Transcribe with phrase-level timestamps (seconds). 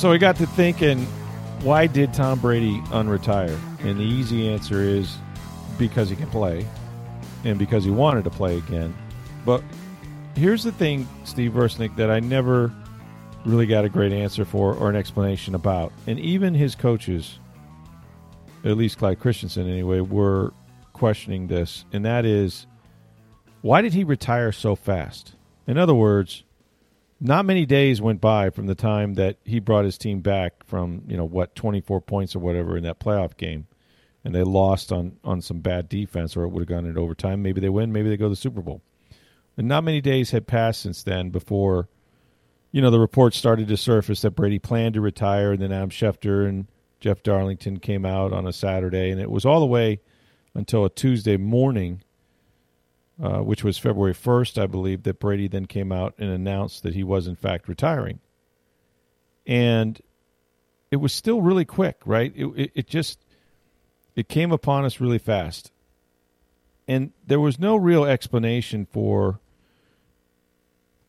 [0.00, 1.04] So we got to thinking,
[1.60, 3.60] why did Tom Brady unretire?
[3.84, 5.18] And the easy answer is
[5.76, 6.66] because he can play
[7.44, 8.96] and because he wanted to play again.
[9.44, 9.62] But
[10.34, 12.72] here's the thing, Steve Versnick, that I never
[13.44, 15.92] really got a great answer for or an explanation about.
[16.06, 17.38] And even his coaches,
[18.64, 20.54] at least Clyde Christensen anyway, were
[20.94, 21.84] questioning this.
[21.92, 22.66] And that is,
[23.60, 25.34] why did he retire so fast?
[25.66, 26.44] In other words,
[27.20, 31.02] not many days went by from the time that he brought his team back from,
[31.06, 33.66] you know, what, 24 points or whatever in that playoff game.
[34.24, 37.42] And they lost on, on some bad defense, or it would have gone into overtime.
[37.42, 38.82] Maybe they win, maybe they go to the Super Bowl.
[39.56, 41.88] And not many days had passed since then before,
[42.72, 45.90] you know, the reports started to surface that Brady planned to retire, and then Adam
[45.90, 46.66] Schefter and
[47.00, 50.00] Jeff Darlington came out on a Saturday, and it was all the way
[50.54, 52.02] until a Tuesday morning,
[53.22, 56.94] uh, which was February 1st, I believe, that Brady then came out and announced that
[56.94, 58.20] he was, in fact, retiring.
[59.46, 60.00] And
[60.90, 62.32] it was still really quick, right?
[62.36, 63.24] It, it, it just
[64.16, 65.70] it came upon us really fast
[66.90, 69.38] and there was no real explanation for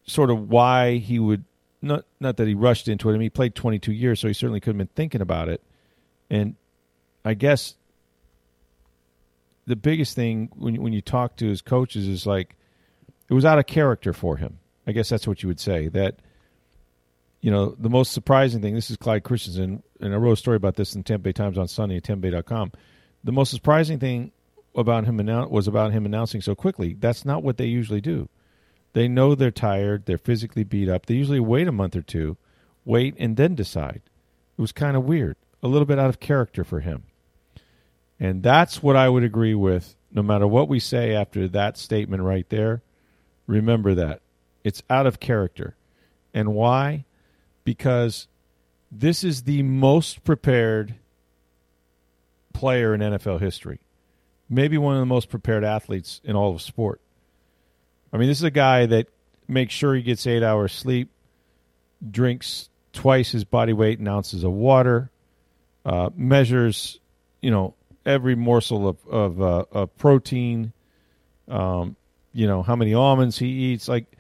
[0.04, 1.44] sort of why he would
[1.82, 3.14] not not that he rushed into it.
[3.14, 5.64] I mean, he played 22 years, so he certainly could have been thinking about it.
[6.30, 6.56] And
[7.26, 7.78] I guess
[9.68, 12.56] the biggest thing when when you talk to his coaches is like
[13.30, 14.60] it was out of character for him.
[14.88, 15.88] I guess that's what you would say.
[15.88, 16.20] That
[17.42, 18.76] you know the most surprising thing.
[18.76, 21.68] This is Clyde Christensen, and I wrote a story about this in Bay Times on
[21.68, 22.72] Sunday at tampabay.com.
[23.24, 24.32] The most surprising thing
[24.76, 26.94] about him annou- was about him announcing so quickly.
[26.94, 28.30] That's not what they usually do.
[28.94, 31.06] They know they're tired, they're physically beat up.
[31.06, 32.38] They usually wait a month or two,
[32.84, 34.02] wait and then decide.
[34.58, 37.04] It was kind of weird, a little bit out of character for him.
[38.22, 42.24] And that's what I would agree with no matter what we say after that statement
[42.24, 42.82] right there.
[43.48, 44.22] Remember that.
[44.64, 45.76] It's out of character.
[46.34, 47.04] And why?
[47.66, 48.28] Because
[48.90, 50.96] this is the most prepared
[52.54, 53.80] player in NFL history
[54.52, 57.02] maybe one of the most prepared athletes in all of sport.
[58.14, 59.08] I mean, this is a guy that
[59.48, 61.10] makes sure he gets eight hours sleep,
[62.12, 65.10] drinks twice his body weight in ounces of water,
[65.86, 67.00] uh, measures,
[67.42, 67.74] you know,
[68.06, 70.74] every morsel of of, uh, of protein,
[71.48, 71.96] um,
[72.34, 73.88] you know, how many almonds he eats.
[73.88, 74.18] Like,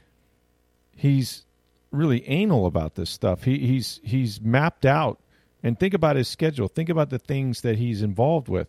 [0.95, 1.45] he's
[1.91, 3.43] really anal about this stuff.
[3.43, 5.19] He, he's he's mapped out,
[5.63, 6.67] and think about his schedule.
[6.67, 8.67] Think about the things that he's involved with.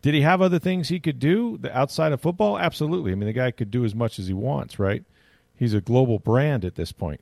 [0.00, 2.58] Did he have other things he could do outside of football?
[2.58, 3.10] Absolutely.
[3.10, 5.02] I mean, the guy could do as much as he wants, right?
[5.56, 7.20] He's a global brand at this point.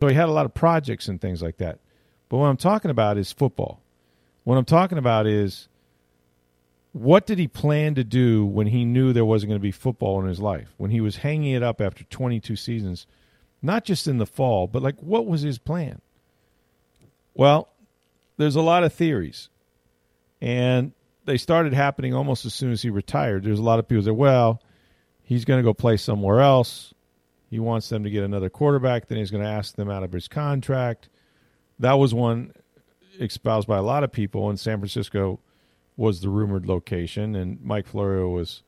[0.00, 1.78] So he had a lot of projects and things like that.
[2.28, 3.80] But what I'm talking about is football.
[4.42, 5.68] What I'm talking about is
[6.92, 10.20] what did he plan to do when he knew there wasn't going to be football
[10.20, 10.68] in his life?
[10.76, 13.06] When he was hanging it up after 22 seasons,
[13.62, 16.00] not just in the fall, but like what was his plan?
[17.34, 17.68] Well,
[18.36, 19.48] there's a lot of theories.
[20.40, 20.92] And
[21.24, 23.44] they started happening almost as soon as he retired.
[23.44, 24.60] There's a lot of people that, well,
[25.22, 26.92] he's going to go play somewhere else.
[27.48, 29.06] He wants them to get another quarterback.
[29.06, 31.08] Then he's going to ask them out of his contract.
[31.78, 32.52] That was one
[33.20, 35.38] espoused by a lot of people, in San Francisco
[35.96, 37.34] was the rumored location.
[37.34, 38.62] And Mike Florio was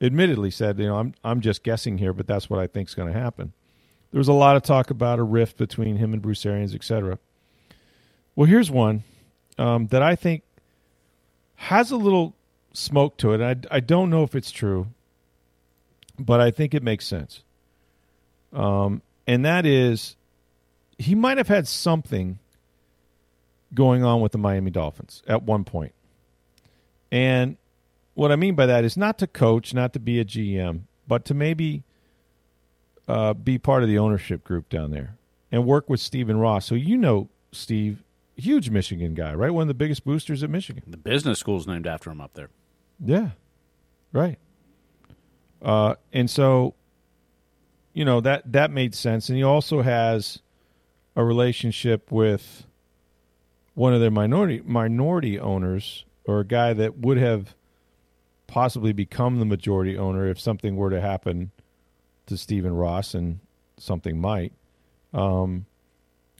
[0.00, 2.94] admittedly said, you know, I'm I'm just guessing here, but that's what I think is
[2.94, 3.52] going to happen.
[4.10, 7.18] There was a lot of talk about a rift between him and Bruce Arians, etc.
[8.34, 9.04] Well, here's one
[9.58, 10.42] um, that I think
[11.56, 12.34] has a little
[12.72, 13.40] smoke to it.
[13.40, 14.86] I, I don't know if it's true,
[16.18, 17.42] but I think it makes sense.
[18.52, 20.16] Um, and that is,
[20.96, 22.38] he might have had something
[23.74, 25.92] going on with the Miami Dolphins at one point.
[27.10, 27.56] And
[28.14, 31.24] what I mean by that is not to coach, not to be a GM, but
[31.26, 31.84] to maybe
[33.06, 35.16] uh, be part of the ownership group down there
[35.50, 36.66] and work with Stephen Ross.
[36.66, 38.02] So you know Steve
[38.38, 39.52] huge Michigan guy, right?
[39.52, 40.84] One of the biggest boosters at Michigan.
[40.86, 42.50] The business school's named after him up there.
[43.04, 43.30] Yeah,
[44.12, 44.38] right.
[45.60, 46.74] Uh, and so,
[47.92, 50.40] you know that that made sense, and he also has
[51.16, 52.64] a relationship with
[53.74, 57.54] one of their minority minority owners, or a guy that would have
[58.46, 61.50] possibly become the majority owner if something were to happen
[62.26, 63.40] to Stephen Ross, and
[63.78, 64.52] something might.
[65.14, 65.64] Um,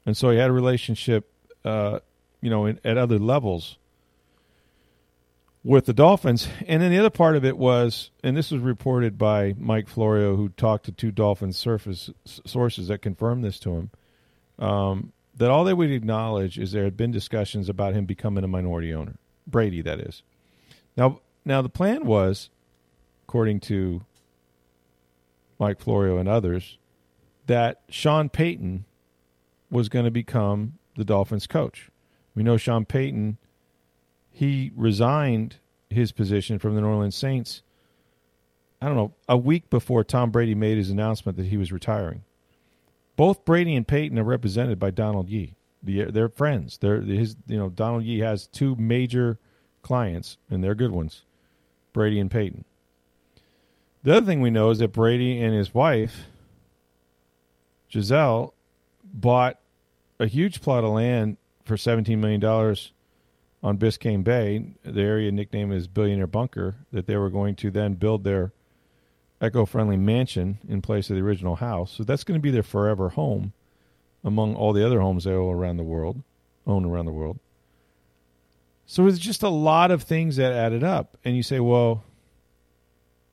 [0.05, 1.33] and so he had a relationship,
[1.65, 2.01] uh,
[2.43, 3.79] you know, in, at other levels
[5.65, 6.49] with the Dolphins.
[6.67, 10.37] And then the other part of it was, and this was reported by Mike Florio,
[10.37, 13.91] who talked to two Dolphins surface sources that confirmed this to him,
[14.59, 18.49] um, that all they would acknowledge is there had been discussions about him becoming a
[18.49, 19.17] minority owner,
[19.51, 20.23] Brady, that is.
[20.97, 22.51] Now, now the plan was,
[23.27, 24.03] according to
[25.59, 26.79] Mike Florio and others,
[27.47, 28.85] that Sean Payton
[29.71, 31.91] was going to become the Dolphins coach.
[32.35, 33.39] We know Sean Payton
[34.39, 35.57] he resigned
[35.91, 37.63] his position from the New Orleans Saints.
[38.81, 42.23] I don't know, a week before Tom Brady made his announcement that he was retiring.
[43.17, 45.57] Both Brady and Payton are represented by Donald Yee.
[45.83, 46.79] They're friends.
[46.79, 47.37] They're his.
[47.47, 49.39] You know, Donald Yee has two major
[49.83, 51.23] clients, and they're good ones.
[51.93, 52.65] Brady and Payton.
[54.03, 56.27] The other thing we know is that Brady and his wife,
[57.89, 58.55] Gisele,
[59.05, 59.59] bought
[60.21, 62.43] a huge plot of land for $17 million
[63.63, 67.95] on Biscayne Bay, the area nickname is Billionaire Bunker, that they were going to then
[67.95, 68.53] build their
[69.43, 71.93] eco friendly mansion in place of the original house.
[71.93, 73.53] So that's going to be their forever home
[74.25, 76.23] among all the other homes they own around the world,
[76.67, 77.39] own around the world.
[78.87, 81.17] So it's just a lot of things that added up.
[81.25, 82.05] And you say, well,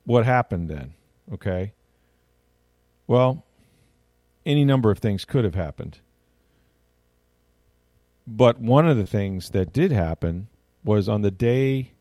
[0.05, 0.93] what happened then?
[1.33, 1.73] Okay.
[3.07, 3.45] Well,
[4.45, 5.99] any number of things could have happened.
[8.27, 10.47] But one of the things that did happen
[10.83, 11.91] was on the day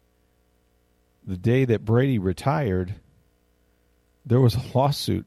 [1.26, 2.96] the day that Brady retired,
[4.26, 5.26] there was a lawsuit,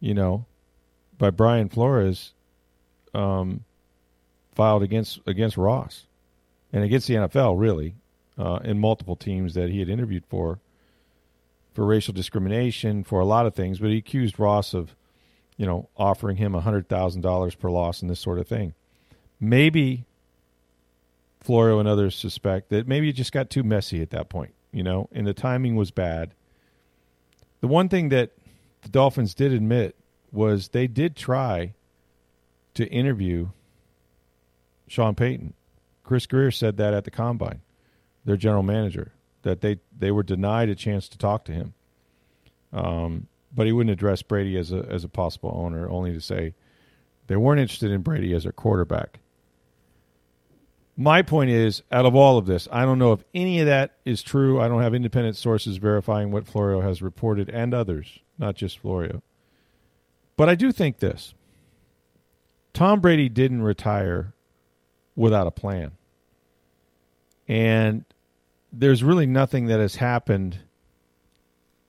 [0.00, 0.46] you know,
[1.18, 2.32] by Brian Flores
[3.14, 3.64] um,
[4.54, 6.06] filed against against Ross
[6.72, 7.94] and against the NFL, really,
[8.38, 10.58] uh, and multiple teams that he had interviewed for
[11.72, 13.78] for racial discrimination, for a lot of things.
[13.78, 14.94] But he accused Ross of,
[15.56, 18.74] you know, offering him hundred thousand dollars per loss and this sort of thing.
[19.40, 20.04] Maybe
[21.40, 24.82] Florio and others suspect that maybe it just got too messy at that point, you
[24.82, 26.32] know, and the timing was bad.
[27.60, 28.30] The one thing that
[28.82, 29.94] the Dolphins did admit
[30.32, 31.74] was they did try
[32.74, 33.48] to interview
[34.86, 35.54] Sean Payton.
[36.02, 37.62] Chris Grier said that at the combine,
[38.24, 39.12] their general manager,
[39.42, 41.74] that they, they were denied a chance to talk to him.
[42.72, 46.54] Um, but he wouldn't address Brady as a as a possible owner, only to say
[47.28, 49.20] they weren't interested in Brady as their quarterback.
[50.96, 53.96] My point is, out of all of this, I don't know if any of that
[54.04, 54.60] is true.
[54.60, 59.22] I don't have independent sources verifying what Florio has reported and others, not just Florio.
[60.36, 61.34] But I do think this
[62.74, 64.34] Tom Brady didn't retire
[65.16, 65.92] without a plan.
[67.46, 68.04] And
[68.72, 70.58] there's really nothing that has happened.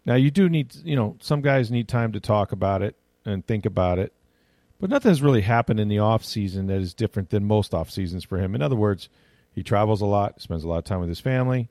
[0.05, 2.95] Now, you do need, you know, some guys need time to talk about it
[3.25, 4.13] and think about it.
[4.79, 7.89] But nothing has really happened in the off season that is different than most off
[7.89, 8.53] seasons for him.
[8.53, 9.09] In other words,
[9.53, 11.69] he travels a lot, spends a lot of time with his family.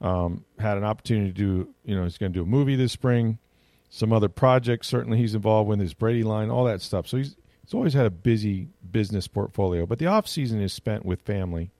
[0.00, 2.92] Um, had an opportunity to do, you know, he's going to do a movie this
[2.92, 3.38] spring,
[3.90, 4.86] some other projects.
[4.86, 7.08] Certainly, he's involved with his Brady line, all that stuff.
[7.08, 7.34] So he's
[7.68, 9.84] he's always had a busy business portfolio.
[9.84, 11.70] But the off season is spent with family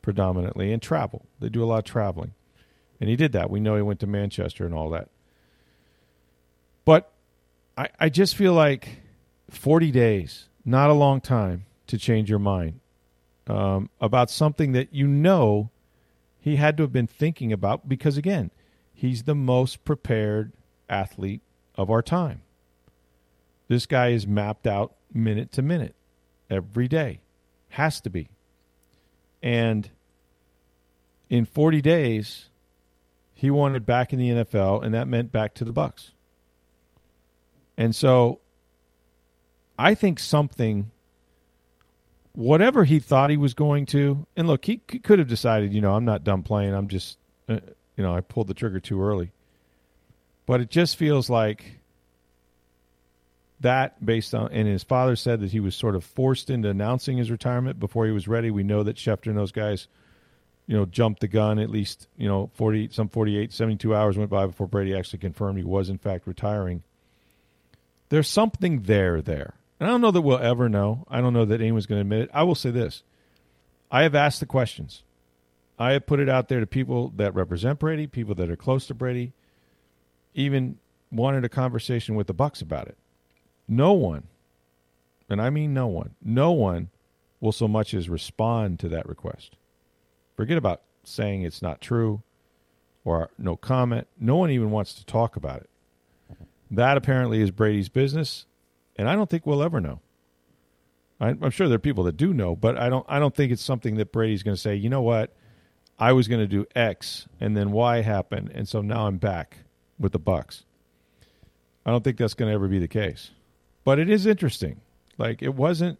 [0.00, 1.26] predominantly and travel.
[1.38, 2.34] They do a lot of traveling,
[3.00, 3.48] and he did that.
[3.48, 5.10] We know he went to Manchester and all that.
[6.84, 7.12] But
[7.78, 9.02] I, I just feel like
[9.48, 12.80] 40 days, not a long time to change your mind
[13.46, 15.70] um, about something that you know
[16.40, 18.50] he had to have been thinking about because, again,
[18.92, 20.52] he's the most prepared
[20.88, 21.42] athlete
[21.76, 22.42] of our time.
[23.68, 25.94] This guy is mapped out minute to minute
[26.50, 27.20] every day.
[27.70, 28.28] Has to be.
[29.42, 29.88] And
[31.28, 32.50] in 40 days,
[33.34, 36.10] he wanted back in the NFL, and that meant back to the Bucs.
[37.76, 38.40] And so
[39.78, 40.90] I think something,
[42.34, 45.94] whatever he thought he was going to, and look, he, could have decided, you know,
[45.94, 46.74] I'm not done playing.
[46.74, 47.58] I'm just, uh,
[47.96, 49.32] you know, I pulled the trigger too early.
[50.46, 51.80] But it just feels like
[53.62, 57.16] that based on, and his father said that he was sort of forced into announcing
[57.16, 58.50] his retirement before he was ready.
[58.50, 59.88] We know that Schefter and those guys,
[60.66, 64.30] you know, jumped the gun at least, you know, 40, some 48, 72 hours went
[64.30, 66.82] by before Brady actually confirmed he was in fact retiring.
[68.08, 69.54] There's something there there.
[69.80, 71.04] And I don't know that we'll ever know.
[71.08, 72.30] I don't know that anyone's going to admit it.
[72.32, 73.02] I will say this
[73.90, 75.02] I have asked the questions.
[75.78, 78.86] I have put it out there to people that represent Brady, people that are close
[78.86, 79.32] to Brady,
[80.34, 80.78] even
[81.10, 82.96] wanted a conversation with the Bucs about it.
[83.68, 84.24] No one,
[85.30, 86.90] and I mean no one, no one
[87.40, 89.56] will so much as respond to that request.
[90.36, 92.22] Forget about saying it's not true
[93.04, 94.06] or no comment.
[94.20, 95.70] No one even wants to talk about it.
[96.70, 98.46] That apparently is Brady's business
[98.96, 100.00] And I don't think we'll ever know.
[101.20, 103.06] I, I'm sure there are people that do know, but I don't.
[103.08, 104.74] I don't think it's something that Brady's going to say.
[104.74, 105.34] You know what?
[105.98, 109.58] I was going to do X, and then Y happened, and so now I'm back
[109.98, 110.64] with the Bucs.
[111.86, 113.30] I don't think that's going to ever be the case.
[113.84, 114.80] But it is interesting.
[115.18, 115.98] Like it wasn't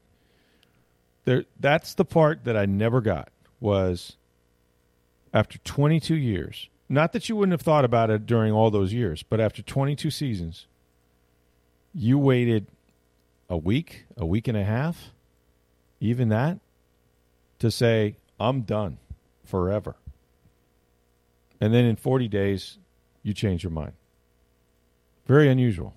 [1.24, 4.16] there that's the part that I never got was
[5.32, 6.68] after 22 years.
[6.88, 10.10] Not that you wouldn't have thought about it during all those years, but after 22
[10.10, 10.66] seasons,
[11.94, 12.66] you waited
[13.48, 15.12] a week, a week and a half,
[16.00, 16.58] even that
[17.60, 18.98] to say I'm done
[19.44, 19.96] forever.
[21.60, 22.78] And then in 40 days,
[23.22, 23.92] you change your mind.
[25.26, 25.94] Very unusual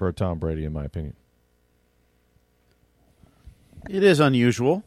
[0.00, 1.14] for Tom Brady, in my opinion.
[3.90, 4.82] It is unusual,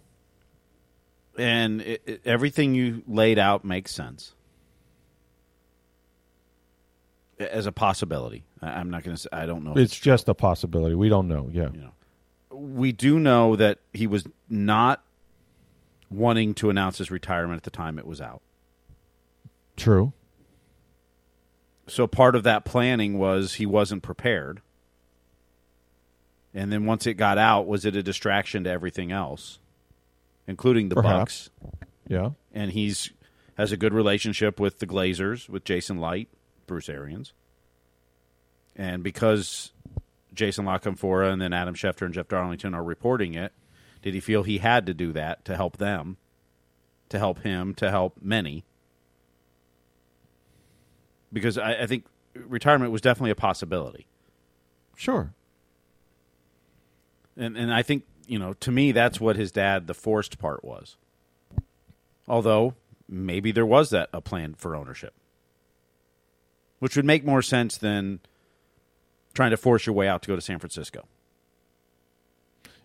[1.37, 4.33] and it, it, everything you laid out makes sense
[7.37, 8.43] as a possibility.
[8.59, 9.73] I, am not going to say I don't know.
[9.73, 10.95] It's, it's just a possibility.
[10.95, 11.47] We don't know.
[11.51, 11.93] Yeah, you know,
[12.49, 15.03] we do know that he was not
[16.09, 18.41] wanting to announce his retirement at the time it was out.
[19.77, 20.11] True.
[21.85, 24.62] So part of that planning was he wasn't prepared.
[26.53, 29.59] And then once it got out, was it a distraction to everything else,
[30.47, 31.49] including the Perhaps.
[31.63, 31.87] Bucs?
[32.07, 32.29] Yeah.
[32.53, 33.11] And he's
[33.57, 36.31] has a good relationship with the Glazers, with Jason Licht,
[36.67, 37.33] Bruce Arians.
[38.75, 39.71] And because
[40.33, 43.53] Jason La Canfora and then Adam Schefter and Jeff Darlington are reporting it,
[44.01, 46.17] did he feel he had to do that to help them,
[47.09, 48.65] to help him, to help many?
[51.31, 52.05] Because I, I think
[52.35, 54.07] retirement was definitely a possibility.
[54.95, 55.33] Sure.
[57.37, 60.63] And and I think you know to me that's what his dad the forced part
[60.63, 60.97] was.
[62.27, 62.75] Although
[63.07, 65.13] maybe there was that a plan for ownership,
[66.79, 68.19] which would make more sense than
[69.33, 71.05] trying to force your way out to go to San Francisco.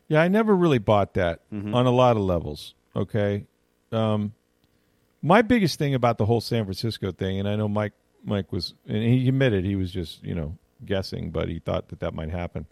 [0.08, 1.74] Yeah, I never really bought that mm-hmm.
[1.74, 2.74] on a lot of levels.
[2.96, 3.44] Okay,
[3.92, 4.32] um,
[5.22, 7.92] my biggest thing about the whole San Francisco thing, and I know Mike
[8.24, 12.00] Mike was, and he admitted he was just you know guessing, but he thought that
[12.00, 12.66] that might happen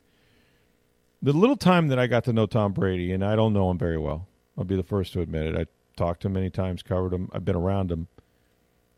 [1.22, 3.78] the little time that I got to know Tom Brady, and I don't know him
[3.78, 5.56] very well, I'll be the first to admit it.
[5.56, 8.08] I talked to him many times, covered him, I've been around him.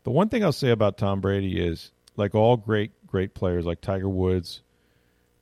[0.03, 3.81] The one thing I'll say about Tom Brady is, like all great, great players like
[3.81, 4.61] Tiger Woods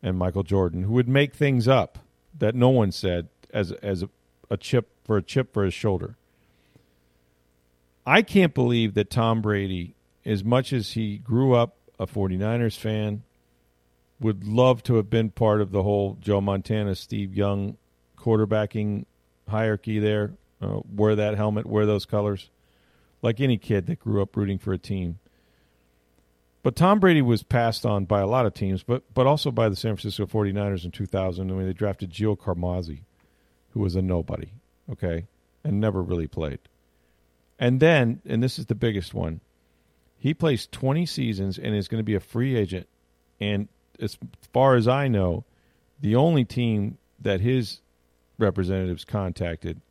[0.02, 2.00] and Michael Jordan, who would make things up
[2.38, 4.10] that no one said as as a,
[4.50, 6.16] a chip for a chip for his shoulder.
[8.06, 13.24] I can't believe that Tom Brady, as much as he grew up a 49ers fan,
[14.20, 17.78] would love to have been part of the whole Joe Montana, Steve Young
[18.18, 19.06] quarterbacking
[19.48, 20.34] hierarchy there.
[20.62, 22.50] Uh, wear that helmet, wear those colors,
[23.22, 25.20] like any kid that grew up rooting for a team.
[26.64, 29.70] But Tom Brady was passed on by a lot of teams, but but also by
[29.70, 33.02] the San Francisco 49ers in 2000 when they drafted Gio Carmazzi,
[33.70, 34.50] who was a nobody,
[34.92, 35.28] okay,
[35.64, 36.60] and never really played.
[37.60, 39.42] And then, and this is the biggest one,
[40.18, 42.88] he plays 20 seasons and is going to be a free agent
[43.40, 43.68] and
[44.00, 44.18] as
[44.54, 45.44] far as I know,
[46.00, 47.82] the only team that his
[48.38, 49.82] representatives contacted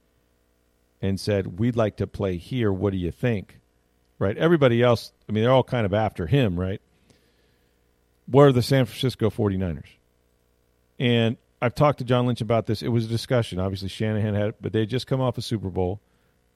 [1.03, 2.73] and said, "We'd like to play here.
[2.73, 3.59] What do you think?"
[4.19, 4.37] Right?
[4.37, 6.81] Everybody else, I mean, they're all kind of after him, right?
[8.29, 9.99] Were the San Francisco 49ers.
[10.99, 12.83] And I've talked to John Lynch about this.
[12.83, 13.59] It was a discussion.
[13.59, 16.01] Obviously, Shanahan had, it, but they just come off a Super Bowl.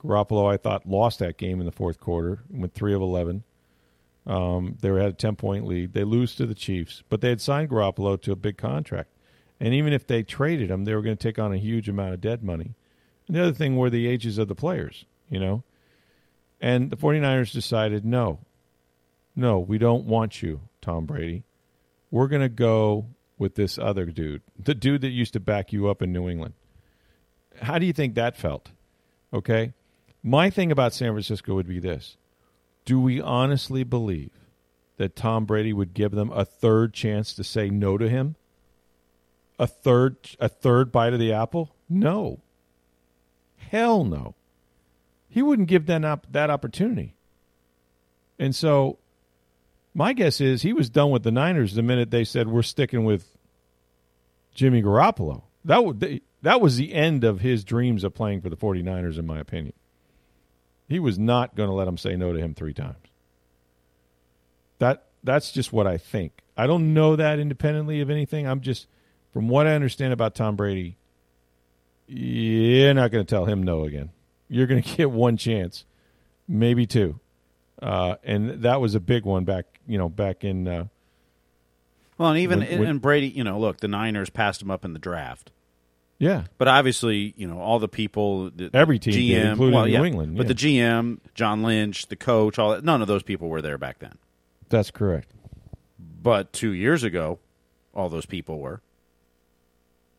[0.03, 3.45] Garoppolo, I thought, lost that game in the fourth quarter, went three of eleven.
[4.27, 5.93] Um, they had a 10 point lead.
[5.93, 9.11] They lose to the Chiefs, but they had signed Garoppolo to a big contract.
[9.59, 12.15] And even if they traded him, they were going to take on a huge amount
[12.15, 12.75] of dead money.
[13.27, 15.63] And the other thing were the ages of the players, you know.
[16.61, 18.41] And the 49ers decided no,
[19.37, 21.45] no, we don't want you, Tom Brady.
[22.11, 23.07] We're going to go
[23.39, 26.55] with this other dude, the dude that used to back you up in New England.
[27.63, 28.71] How do you think that felt?
[29.33, 29.73] Okay.
[30.23, 32.17] My thing about San Francisco would be this
[32.85, 34.31] do we honestly believe
[34.97, 38.37] that Tom Brady would give them a third chance to say no to him?
[39.59, 41.75] A third a third bite of the apple?
[41.89, 42.41] No.
[43.57, 44.35] Hell no.
[45.29, 47.15] He wouldn't give them up that opportunity.
[48.39, 48.99] And so
[49.95, 53.05] my guess is he was done with the Niners the minute they said we're sticking
[53.05, 53.37] with
[54.55, 55.43] Jimmy Garoppolo.
[55.65, 59.27] That would that was the end of his dreams of playing for the 49ers in
[59.27, 59.75] my opinion.
[60.91, 62.97] He was not going to let him say no to him three times.
[64.81, 66.43] That that's just what I think.
[66.57, 68.47] I don't know that independently of anything.
[68.47, 68.89] I'm just
[69.33, 70.97] from what I understand about Tom Brady,
[72.09, 74.11] you're not going to tell him no again.
[74.49, 75.85] You're going to get one chance,
[76.49, 77.21] maybe two,
[77.81, 79.67] uh, and that was a big one back.
[79.87, 80.87] You know, back in uh,
[82.19, 84.85] Well, and even When- when- and Brady, you know, look, the Niners passed him up
[84.85, 85.53] in the draft.
[86.21, 89.87] Yeah, But obviously, you know, all the people, the, Every team GM, did, including well,
[89.87, 93.23] New yeah, England, But the GM, John Lynch, the coach, all that, none of those
[93.23, 94.19] people were there back then.
[94.69, 95.33] that's correct.
[96.23, 97.39] But two years ago,
[97.95, 98.83] all those people were.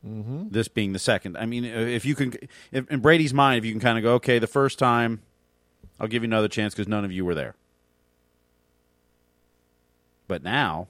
[0.05, 0.47] Mm-hmm.
[0.49, 1.37] This being the second.
[1.37, 2.33] I mean, if you can,
[2.71, 5.21] if, in Brady's mind, if you can kind of go, okay, the first time,
[5.99, 7.53] I'll give you another chance because none of you were there.
[10.27, 10.87] But now,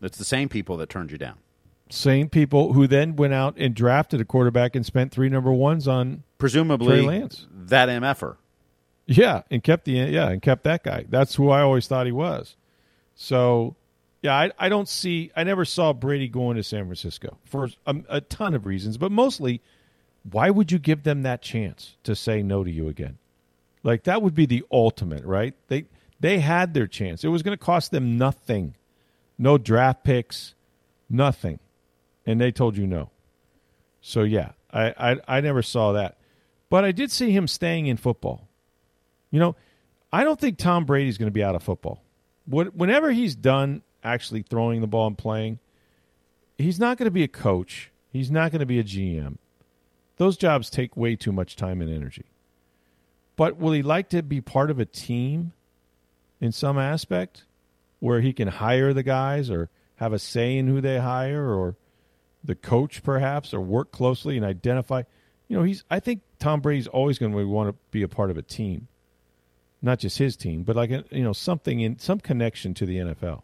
[0.00, 1.36] it's the same people that turned you down.
[1.90, 5.88] Same people who then went out and drafted a quarterback and spent three number ones
[5.88, 7.46] on Presumably, Trey Lance.
[7.52, 8.36] that MFer.
[9.06, 11.04] Yeah, and kept the yeah, and kept that guy.
[11.08, 12.56] That's who I always thought he was.
[13.16, 13.74] So,
[14.22, 15.32] yeah, I, I don't see.
[15.34, 19.10] I never saw Brady going to San Francisco for a, a ton of reasons, but
[19.10, 19.60] mostly,
[20.30, 23.18] why would you give them that chance to say no to you again?
[23.82, 25.54] Like that would be the ultimate, right?
[25.68, 25.86] They
[26.20, 27.24] they had their chance.
[27.24, 28.76] It was going to cost them nothing,
[29.38, 30.54] no draft picks,
[31.08, 31.58] nothing,
[32.30, 33.10] and they told you no.
[34.00, 36.18] So yeah, I I, I never saw that,
[36.68, 38.48] but I did see him staying in football.
[39.30, 39.56] You know,
[40.12, 42.02] I don't think Tom Brady's going to be out of football.
[42.46, 45.60] Whenever he's done actually throwing the ball and playing,
[46.58, 47.92] he's not going to be a coach.
[48.12, 49.36] He's not going to be a GM.
[50.16, 52.26] Those jobs take way too much time and energy.
[53.36, 55.52] But will he like to be part of a team
[56.40, 57.44] in some aspect
[58.00, 61.76] where he can hire the guys or have a say in who they hire or
[62.42, 65.02] the coach perhaps or work closely and identify
[65.48, 68.30] you know he's i think tom brady's always going to want to be a part
[68.30, 68.88] of a team
[69.82, 73.42] not just his team but like you know something in some connection to the nfl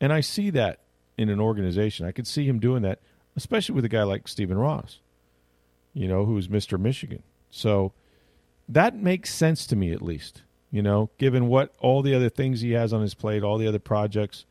[0.00, 0.80] and i see that
[1.18, 2.06] in an organization.
[2.06, 3.00] I could see him doing that
[3.36, 5.00] especially with a guy like stephen ross
[5.92, 7.22] you know who's mr michigan.
[7.50, 7.92] So
[8.68, 12.60] that makes sense to me at least you know given what all the other things
[12.60, 14.46] he has on his plate all the other projects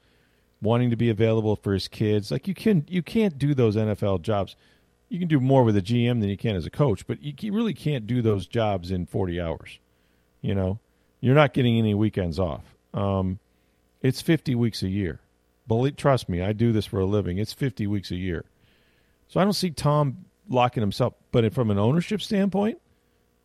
[0.62, 2.32] wanting to be available for his kids.
[2.32, 4.56] Like you can you can't do those NFL jobs.
[5.10, 7.54] You can do more with a GM than you can as a coach, but you
[7.54, 9.80] really can't do those jobs in 40 hours.
[10.42, 10.80] You know,
[11.22, 12.76] you're not getting any weekends off.
[12.94, 13.40] Um,
[14.02, 15.22] it's 50 weeks a year.
[15.68, 17.38] Believe, trust me, I do this for a living.
[17.38, 18.46] It's 50 weeks a year.
[19.28, 21.14] So I don't see Tom locking himself.
[21.32, 22.80] But from an ownership standpoint,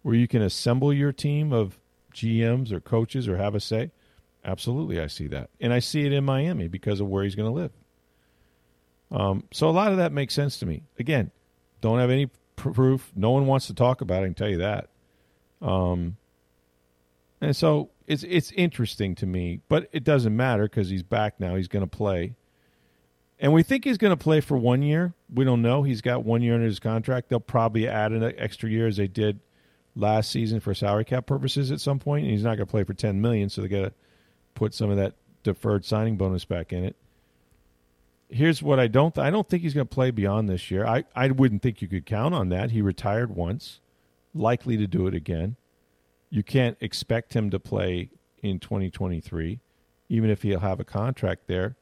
[0.03, 1.79] where you can assemble your team of
[2.15, 3.91] GMs or coaches or have a say,
[4.45, 7.49] Absolutely, I see that, and I see it in Miami because of where he's going
[7.49, 7.71] to live.
[9.13, 10.83] Um, so a lot of that makes sense to me.
[10.99, 11.31] Again,
[11.81, 13.13] don't have any pr- proof.
[13.15, 14.25] No one wants to talk about it.
[14.25, 14.89] I can tell you that.
[15.61, 16.17] Um,
[17.41, 21.55] and so it's it's interesting to me, but it doesn't matter because he's back now.
[21.55, 22.35] He's going to play,
[23.39, 25.15] and we think he's going to play for one year.
[25.33, 25.83] We don't know.
[25.83, 27.29] He's got one year under his contract.
[27.29, 29.41] They'll probably add an extra year as they did
[29.95, 32.25] last season for salary cap purposes at some point.
[32.25, 33.93] And he's not going to play for ten million, so they got to
[34.55, 36.97] put some of that deferred signing bonus back in it.
[38.29, 40.87] Here's what I don't I don't think he's going to play beyond this year.
[40.87, 42.71] I I wouldn't think you could count on that.
[42.71, 43.81] He retired once,
[44.35, 45.57] likely to do it again.
[46.31, 48.09] You can't expect him to play
[48.43, 49.61] in 2023
[50.13, 51.75] even if he'll have a contract there.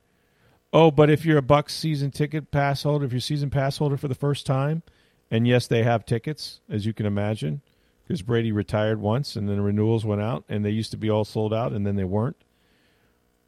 [0.72, 3.96] Oh, but if you're a Bucs season ticket pass holder, if you're season pass holder
[3.96, 4.85] for the first time,
[5.33, 7.61] and yes, they have tickets, as you can imagine,
[8.04, 11.24] because Brady retired once and then renewals went out and they used to be all
[11.24, 12.37] sold out and then they weren't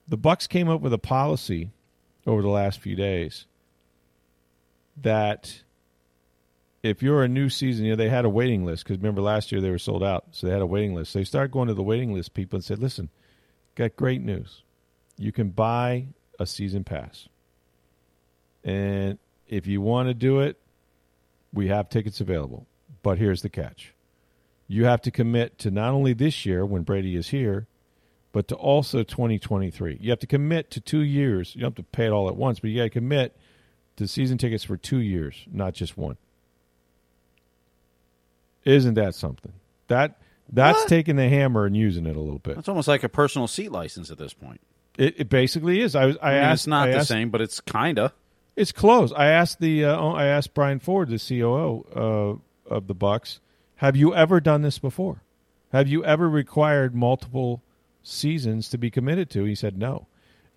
[0.09, 1.71] the Bucs came up with a policy
[2.27, 3.47] over the last few days
[5.01, 5.63] that
[6.83, 9.53] if you're a new season, you know, they had a waiting list because remember last
[9.53, 11.13] year they were sold out, so they had a waiting list.
[11.13, 13.09] So they started going to the waiting list people and said, "Listen,
[13.75, 14.63] got great news.
[15.17, 17.29] You can buy a season pass,
[18.65, 20.59] and if you want to do it,
[21.53, 22.67] we have tickets available.
[23.03, 23.95] But here's the catch:
[24.67, 27.67] you have to commit to not only this year when Brady is here."
[28.33, 29.99] But to also 2023.
[30.01, 31.55] You have to commit to two years.
[31.55, 33.37] You don't have to pay it all at once, but you got to commit
[33.97, 36.17] to season tickets for two years, not just one.
[38.65, 39.53] Isn't that something?
[39.89, 40.19] That
[40.51, 40.89] that's What?
[40.89, 42.59] taking the hammer and using it a little bit.
[42.59, 44.61] It's almost like a personal seat license at this point.
[44.99, 45.95] It, it basically is.
[45.97, 46.17] I was.
[46.23, 46.61] I, I, mean, asked.
[46.63, 48.13] it's not I the asked- same, but it's kinda.
[48.55, 49.13] It's close.
[49.13, 49.85] I asked the.
[49.87, 51.87] Uh, I asked Brian Ford, the COO
[52.69, 53.41] uh, of the Bucs.
[53.77, 55.23] Have you ever done this before?
[55.73, 57.63] Have you ever required multiple
[58.03, 59.45] seasons to be committed to?
[59.45, 60.07] He said no.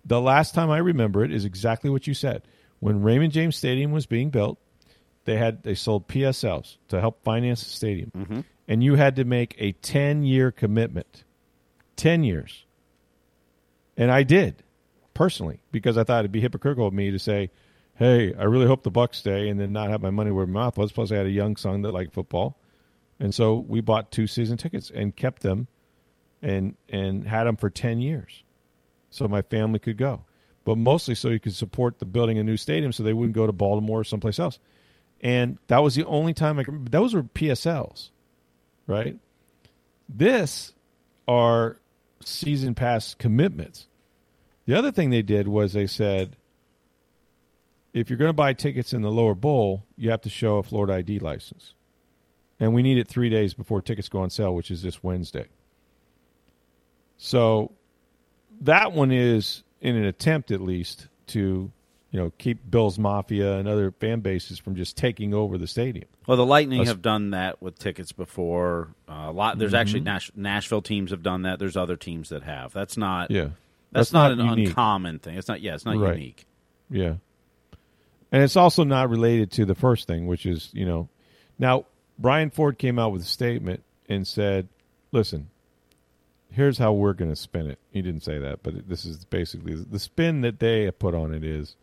[0.04, 2.42] The last time I remember it is exactly what you said.
[2.78, 4.58] When Raymond James Stadium was being built,
[5.26, 8.40] they had they sold PSLs to help finance the stadium, mm-hmm.
[8.68, 11.24] and you had to make a ten year commitment.
[11.96, 12.64] Ten years.
[13.96, 14.62] And I did
[15.14, 17.50] personally because I thought it'd be hypocritical of me to say,
[17.96, 20.60] "Hey, I really hope the Bucs stay," and then not have my money where my
[20.60, 20.92] mouth was.
[20.92, 22.58] Plus, I had a young son that liked football,
[23.18, 25.66] and so we bought two season tickets and kept them,
[26.46, 28.44] and and had them for ten years,
[29.10, 30.24] so my family could go.
[30.66, 33.46] but mostly so you could support the building a new stadium, so they wouldn't go
[33.46, 34.58] to Baltimore or someplace else.
[35.20, 38.10] And that was the only time I could, those were PSLs,
[38.86, 39.16] right?
[40.08, 40.74] This
[41.26, 41.78] are
[42.22, 43.86] season pass commitments.
[44.66, 46.36] The other thing they did was they said,
[47.94, 50.62] if you're going to buy tickets in the lower bowl, you have to show a
[50.64, 51.74] Florida ID license.
[52.58, 55.46] And we need it three days before tickets go on sale, which is this Wednesday.
[57.18, 57.72] So
[58.62, 61.70] that one is in an attempt, at least, to
[62.10, 66.06] you know keep Bills Mafia and other fan bases from just taking over the stadium.
[66.26, 68.94] Well, the Lightning have done that with tickets before.
[69.08, 69.58] Uh, a lot.
[69.58, 71.58] There's actually Nash, Nashville teams have done that.
[71.58, 72.72] There's other teams that have.
[72.72, 73.30] That's not.
[73.30, 73.50] Yeah,
[73.92, 74.68] That's, not, an unique.
[74.68, 75.36] uncommon thing.
[75.38, 75.60] It's not.
[75.60, 76.16] Yeah, it's not Right.
[76.16, 76.46] unique.
[76.90, 77.14] Yeah.
[78.32, 81.08] And it's also not related to the first thing, which is, you know,
[81.60, 81.86] now
[82.18, 84.68] Brian Ford came out with a statement and said,
[85.12, 85.48] listen,
[86.50, 87.78] here's how we're going to spin it.
[87.90, 91.44] He didn't say that, but this is basically the spin that they put on it
[91.44, 91.76] is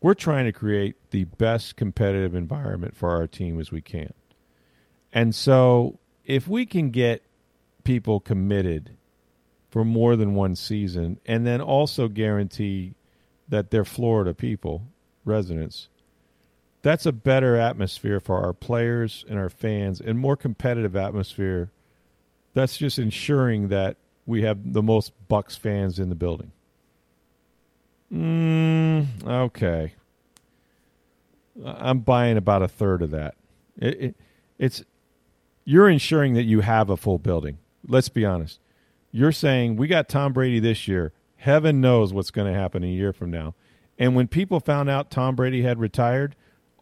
[0.00, 4.12] we're trying to create the best competitive environment for our team as we can.
[5.12, 7.22] And so if we can get
[7.84, 8.96] people committed
[9.70, 12.94] for more than one season and then also guarantee
[13.48, 14.86] that they're Florida people,
[15.24, 15.88] residents,
[16.82, 21.70] that's a better atmosphere for our players and our fans and more competitive atmosphere.
[22.54, 26.52] That's just ensuring that we have the most Bucs fans in the building.
[28.12, 29.94] Mm, okay.
[31.64, 33.34] I'm buying about a third of that.
[33.78, 34.16] It, it,
[34.58, 34.84] it's
[35.64, 37.58] you're ensuring that you have a full building.
[37.86, 38.60] Let's be honest.
[39.10, 41.12] You're saying we got Tom Brady this year.
[41.36, 43.54] Heaven knows what's going to happen a year from now.
[43.98, 46.34] And when people found out Tom Brady had retired,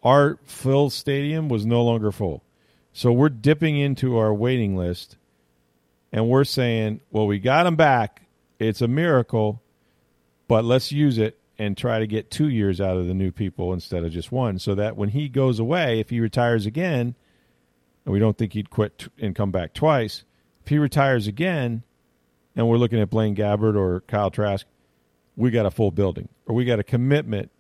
[0.03, 2.43] our full stadium was no longer full.
[2.93, 5.17] So we're dipping into our waiting list
[6.13, 8.23] and we're saying, well, we got him back.
[8.59, 9.63] It's a miracle,
[10.47, 13.73] but let's use it and try to get two years out of the new people
[13.73, 17.15] instead of just one so that when he goes away, if he retires again,
[18.05, 20.25] and we don't think he'd quit and come back twice,
[20.63, 21.83] if he retires again,
[22.55, 24.67] and we're looking at Blaine Gabbert or Kyle Trask,
[25.37, 27.51] we got a full building or we got a commitment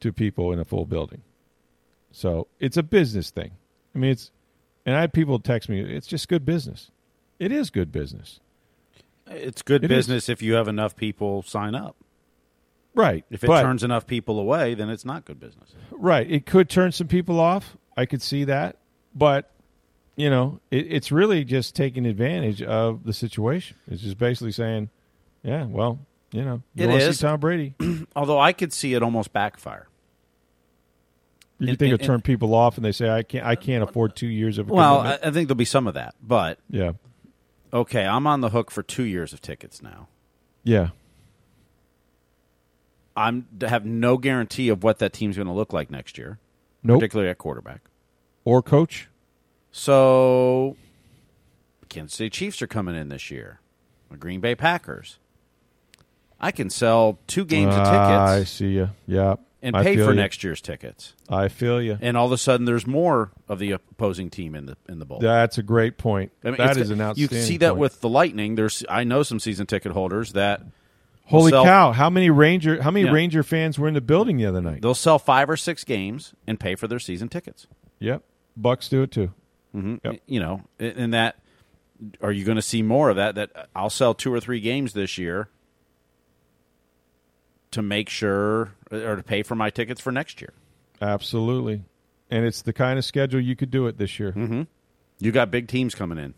[0.00, 1.22] to people in a full building.
[2.12, 3.52] So it's a business thing.
[3.94, 4.30] I mean, it's,
[4.84, 6.90] and I had people text me, it's just good business.
[7.38, 8.40] It is good business.
[9.28, 9.96] It's good It is.
[10.06, 11.96] business if you have enough people sign up.
[12.94, 13.24] Right.
[13.30, 15.74] If it but, turns enough people away, then it's not good business.
[15.90, 16.30] Right.
[16.30, 17.76] It could turn some people off.
[17.96, 18.76] I could see that.
[19.14, 19.50] But,
[20.16, 23.76] you know, it, it's really just taking advantage of the situation.
[23.90, 24.88] It's just basically saying,
[25.42, 25.98] yeah, well,
[26.32, 27.18] you know, you It want to is.
[27.18, 27.74] see Tom Brady.
[28.16, 29.88] Although I could see it almost backfire.
[31.58, 34.14] You And- think it'll turn people off and they say, I can't, I can't afford
[34.16, 35.20] two years of a Well, commitment?
[35.24, 36.14] I think there'll be some of that.
[36.22, 36.92] But yeah.
[37.76, 40.08] Okay, I'm on the hook for two years of tickets now.
[40.64, 40.90] Yeah.
[43.16, 46.38] I'm have no guarantee of what that team's going to look like next year,
[46.82, 46.98] Nope.
[46.98, 47.82] particularly at quarterback.
[48.44, 49.08] Or coach.
[49.72, 50.76] So,
[51.88, 53.60] Kansas City Chiefs are coming in this year.
[54.10, 55.18] The Green Bay Packers.
[56.38, 58.42] I can sell two games of ah, tickets.
[58.42, 58.90] I see you.
[59.06, 59.36] Yeah.
[59.62, 60.12] And I pay for ya.
[60.12, 61.98] next year's tickets, I feel you.
[62.00, 65.04] and all of a sudden there's more of the opposing team in the in the
[65.06, 65.18] bowl.
[65.18, 66.30] That's a great point.
[66.44, 67.80] I mean, that is an You outstanding can see that point.
[67.80, 68.54] with the Lightning.
[68.54, 70.62] There's I know some season ticket holders that
[71.24, 71.92] Holy sell- cow!
[71.92, 72.80] How many Ranger?
[72.82, 73.12] How many Yeah.
[73.12, 74.82] Ranger fans were in the building the other night?
[74.82, 77.66] they'll sell five or six games and pay for their season tickets.
[77.98, 78.22] Yep,
[78.60, 79.32] Bucs do it too.
[79.72, 80.20] hmm Yep.
[80.26, 81.36] You know, and that
[82.20, 83.34] are you going to see more of that?
[83.36, 85.48] That I'll sell two or three games this year
[87.72, 90.52] to make sure or to pay for my tickets for next year.
[91.00, 91.82] Absolutely,
[92.30, 94.32] and it's the kind of schedule you could do it this year.
[94.32, 94.62] Mm-hmm.
[95.18, 96.34] You got big teams coming in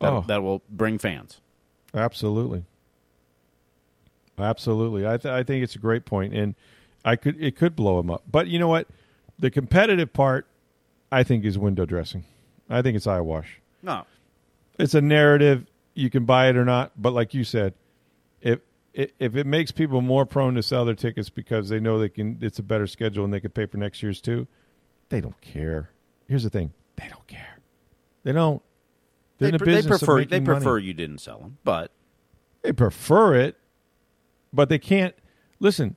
[0.00, 0.24] that, Oh.
[0.26, 1.40] that will bring fans.
[1.94, 2.64] Absolutely,
[4.38, 5.06] absolutely.
[5.06, 6.54] I th- I think it's a great point, and
[7.04, 8.22] I could it could blow them up.
[8.30, 8.88] But you know what?
[9.38, 10.46] The competitive part,
[11.10, 12.24] I think, is window dressing.
[12.70, 13.60] I think it's eyewash.
[13.82, 14.04] No,
[14.78, 15.66] it's a narrative.
[15.94, 17.74] You can buy it or not, but like you said,
[18.40, 18.60] if
[18.94, 22.38] if it makes people more prone to sell their tickets because they know they can,
[22.40, 24.46] it's a better schedule and they can pay for next year's too.
[25.08, 25.90] They don't care.
[26.28, 27.58] Here's the thing: they don't care.
[28.22, 28.62] They don't.
[29.38, 30.56] They're they, in the they prefer they making money.
[30.60, 31.90] prefer you didn't sell them, but
[32.62, 33.56] They prefer it,
[34.52, 35.14] but they can't
[35.58, 35.96] listen.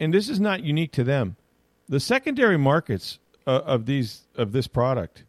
[0.00, 1.36] And this is not unique to them.
[1.88, 5.24] The secondary markets uh, of these of this product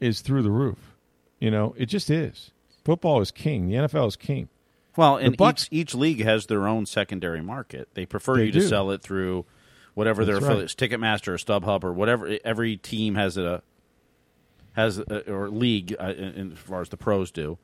[0.00, 0.96] is through the roof.
[1.40, 2.52] You know, it just is.
[2.84, 3.68] Football is king.
[3.68, 4.48] The NFL is king.
[4.96, 7.88] Well, and Bucs- each each league has their own secondary market.
[7.94, 9.44] They prefer They you to sell it through
[9.94, 10.90] whatever their That's right.
[10.90, 12.38] Ticketmaster or StubHub or whatever.
[12.44, 13.62] Every team has a
[14.74, 17.58] has a, or league uh, in, as far as the pros do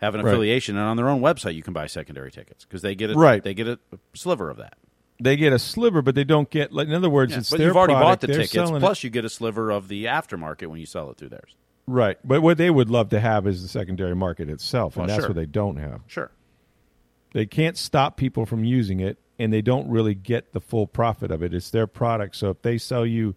[0.00, 0.30] have an Right.
[0.30, 3.14] affiliation, and on their own website you can buy secondary tickets because they get a,
[3.14, 3.42] Right.
[3.42, 3.78] They get a,
[4.14, 4.76] sliver of that.
[5.20, 6.72] they get a sliver, but they don't get.
[6.72, 8.52] Like in other words, Yeah, it's but you've already product, bought the tickets.
[8.52, 11.30] selling it- Plus, you get a sliver of the aftermarket when you sell it through
[11.30, 11.54] theirs.
[11.86, 12.18] right?
[12.24, 15.20] But what they would love to have is the secondary market itself, and Well, that's
[15.22, 15.30] sure.
[15.30, 16.00] what they don't have.
[16.06, 16.30] Sure.
[17.32, 21.30] They can't stop people from using it, and they don't really get the full profit
[21.30, 21.54] of it.
[21.54, 23.34] It's their product, so if they sell you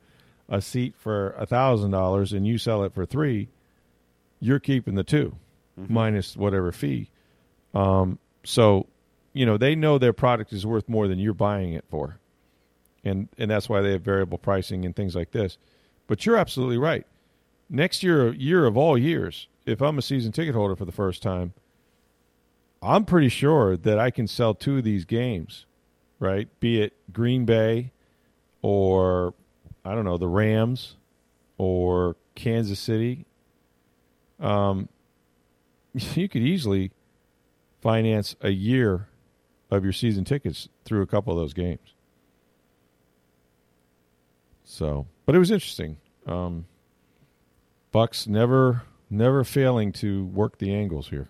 [0.50, 3.50] a seat for a thousand dollars and you sell it for three,
[4.40, 5.36] you're keeping the 2
[5.78, 7.10] minus whatever fee.
[7.74, 8.88] Um, so,
[9.34, 12.20] you know, they know their product is worth more than you're buying it for,
[13.04, 15.58] and and that's why they have variable pricing and things like this.
[16.08, 17.06] But you're absolutely right.
[17.70, 21.24] Next year, year of all years, if I'm a season ticket holder for the first
[21.24, 21.54] time,
[22.82, 25.66] I'm pretty sure that I can sell two of these games,
[26.20, 26.48] right?
[26.60, 27.92] Be it Green Bay
[28.62, 29.34] or
[29.86, 30.96] I don't know, the Rams
[31.58, 33.26] or Kansas City.
[34.40, 34.90] Um
[35.94, 36.92] you could easily
[37.82, 39.08] finance a year
[39.70, 41.94] of your season tickets through a couple of those games.
[44.64, 45.98] So, but it was interesting.
[46.26, 46.66] Um
[47.94, 51.30] Bucs never never failing to work the angles here.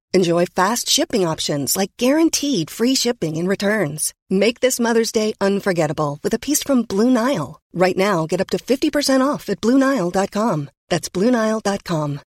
[0.13, 4.13] Enjoy fast shipping options like guaranteed free shipping and returns.
[4.29, 7.61] Make this Mother's Day unforgettable with a piece from Blue Nile.
[7.73, 10.69] Right now, get up to 50% off at BlueNile.com.
[10.89, 12.19] That's BlueNile.com.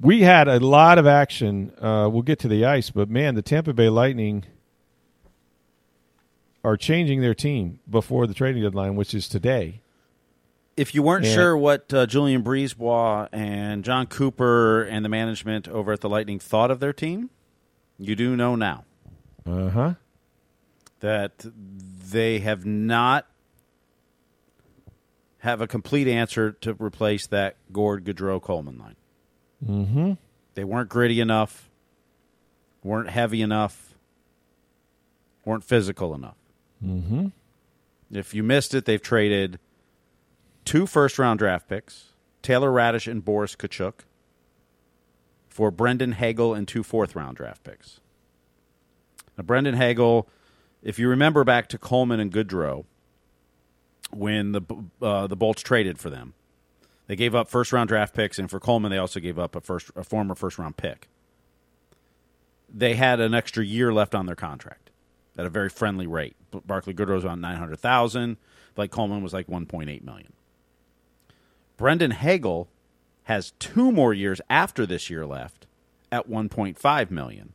[0.00, 1.72] We had a lot of action.
[1.78, 4.44] Uh, we'll get to the ice, but man, the Tampa Bay Lightning
[6.64, 9.82] are changing their team before the trading deadline, which is today.
[10.76, 11.34] If you weren't Yeah.
[11.34, 16.38] sure what uh, Julien BriseBois and Jon Cooper and the management over at the Lightning
[16.38, 17.30] thought of their team,
[17.98, 18.84] you do know now
[19.46, 19.94] Uh huh.
[21.00, 21.46] that
[22.10, 23.26] they have not
[25.38, 28.96] have a complete answer to replace that Gourde Goodrow Coleman line.
[29.64, 30.12] Mm-hmm.
[30.54, 31.70] They weren't gritty enough,
[32.82, 33.94] weren't heavy enough,
[35.44, 36.36] weren't physical enough.
[36.84, 37.28] Mm-hmm.
[38.10, 39.58] If you missed it, they've traded
[40.66, 44.00] two first round draft picks, Taylor Raddysh and Boris Katchouk,
[45.48, 48.00] for Brandon Hagel and two fourth round draft picks.
[49.38, 50.28] Now, Brandon Hagel,
[50.82, 52.84] if you remember back to Coleman and Goodrow,
[54.10, 54.60] when the
[55.00, 56.34] uh, the Bolts traded for them,
[57.06, 59.60] they gave up first round draft picks, and for Coleman, they also gave up a
[59.60, 61.08] first a former first round pick.
[62.72, 64.90] They had an extra year left on their contract
[65.38, 66.36] at a very friendly rate.
[66.50, 68.36] B- Barclay Goodrow was on nine hundred thousand.
[68.76, 70.32] Like Coleman was like one point eight million.
[71.76, 72.68] Brandon Hagel
[73.24, 75.66] has two more years after this year left
[76.10, 77.52] at one point five million.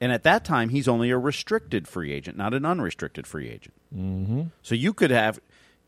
[0.00, 3.74] And at that time, he's only a restricted free agent, not an unrestricted free agent.
[3.94, 4.42] Mm-hmm.
[4.62, 5.40] So you could have,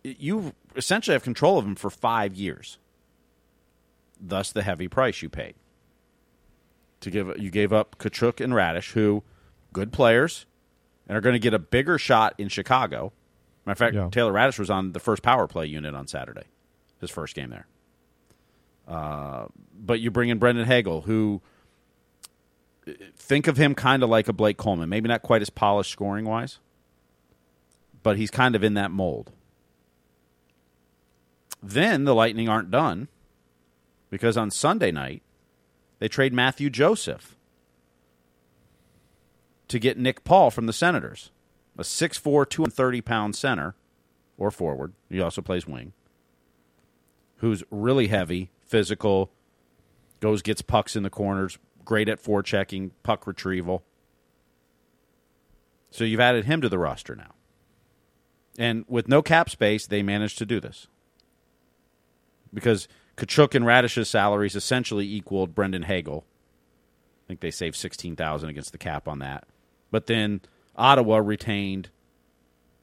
[0.03, 2.79] you essentially have control of him for five years.
[4.21, 5.55] Thus, the heavy price you paid.
[7.03, 9.23] To give you gave up Katchouk and Raddysh, who
[9.73, 10.45] good players,
[11.09, 13.13] and are going to get a bigger shot in Chicago.
[13.65, 14.09] Matter of fact, Yeah.
[14.11, 16.45] Taylor Raddysh was on the first power play unit on Saturday,
[17.01, 17.67] his first game there.
[18.87, 21.41] Uh, but you bring in Brandon Hagel, who
[23.17, 26.25] think of him kind of like a Blake Coleman, maybe not quite as polished scoring
[26.25, 26.59] wise,
[28.03, 29.33] but he's kind of in that mold.
[31.63, 33.09] Then the Lightning aren't done
[34.09, 35.23] because on Sunday night
[35.99, 37.37] they trade Mathieu Joseph
[39.69, 41.31] to get Nick Paul from the Senators,
[41.79, 43.77] a 6'4", 230 pound center
[44.37, 44.95] or forward.
[45.09, 45.93] He also plays wing.
[47.41, 49.33] Who's really heavy, physical,
[50.21, 53.83] goes gets pucks in the corners, great at forechecking, puck retrieval.
[55.91, 57.33] So you've added him to the roster now.
[58.59, 60.87] And with no cap space, they managed to do this.
[62.53, 66.25] Because Katchouk and Raddysh's salaries essentially equaled Brandon Hagel.
[67.25, 69.45] I think they saved sixteen thousand against the cap on that.
[69.91, 70.43] But then
[70.77, 71.91] Ottawa retained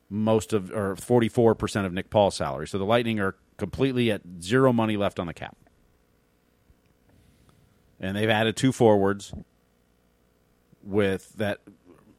[0.09, 2.67] most of or forty four percent of Nick Paul's salary.
[2.67, 5.57] So the Lightning are completely at zero money left on the cap.
[7.99, 9.33] And they've added two forwards
[10.83, 11.59] with that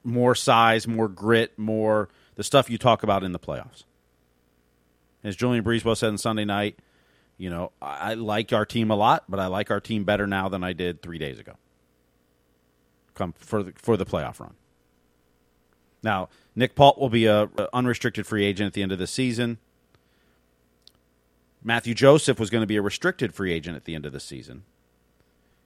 [0.04, 3.84] more size, more grit, more the stuff you talk about in the playoffs.
[5.24, 6.78] As Julien BriseBois said on Sunday night,
[7.36, 10.26] you know, I, I like our team a lot, but I like our team better
[10.26, 11.54] now than I did three days ago.
[13.14, 14.54] Come for the, for the playoff run.
[16.02, 19.06] Now, Nick Paul will be a, a unrestricted free agent at the end of the
[19.06, 19.58] season.
[21.68, 24.20] Mathieu Joseph was going to be a restricted free agent at the end of the
[24.20, 24.62] season.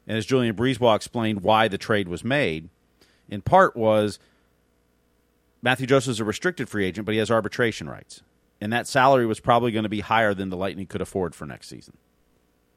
[0.05, 2.71] And as Julien BriseBois explained why the trade was made,
[3.29, 4.19] in part was
[5.63, 8.21] Mathieu Joseph is a restricted free agent, but he has arbitration rights.
[8.61, 11.47] And that salary was probably going to be higher than the Lightning could afford for
[11.47, 11.97] next season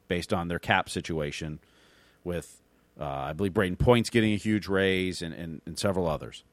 [0.08, 1.58] based on their cap situation
[2.24, 2.62] with,
[3.02, 6.44] uh, I believe, Brayden Point's getting a huge raise and, and, and several others.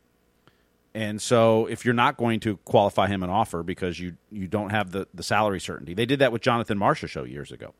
[0.94, 4.70] And so, if you're not going to qualify him an offer because you you don't
[4.70, 7.74] have the, the salary certainty, they did that with Jonathan Marchessault years ago.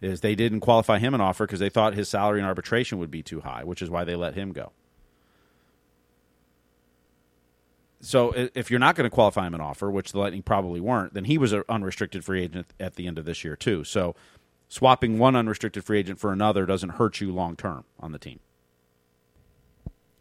[0.00, 3.10] Is they didn't qualify him an offer because they thought his salary in arbitration would
[3.10, 4.72] be too high, which is why they let him go.
[8.00, 11.12] So, if you're not going to qualify him an offer, which the Lightning probably weren't,
[11.12, 13.84] then he was an unrestricted free agent at the end of this year too.
[13.84, 14.16] So,
[14.68, 18.40] swapping one unrestricted free agent for another doesn't hurt you long term on the team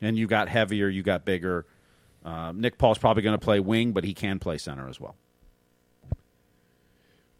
[0.02, 1.66] and you got heavier, you got bigger.
[2.24, 5.16] Uh, Nick Paul's probably going to play wing, but he can play center as well.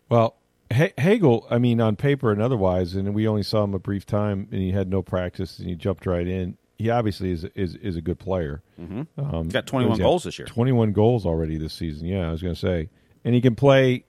[0.10, 0.36] Well,
[0.70, 4.48] Hagel, I mean, on paper and otherwise, and we only saw him a brief time,
[4.52, 6.58] and he had no practice, and he jumped right in.
[6.78, 8.64] He obviously is is, is a good player.
[8.80, 9.04] Mm-hmm.
[9.18, 10.48] Um, He's got twenty one goals this year.
[10.48, 12.08] Twenty one goals already this season.
[12.08, 12.90] Yeah, I was going to say,
[13.24, 14.06] and he can play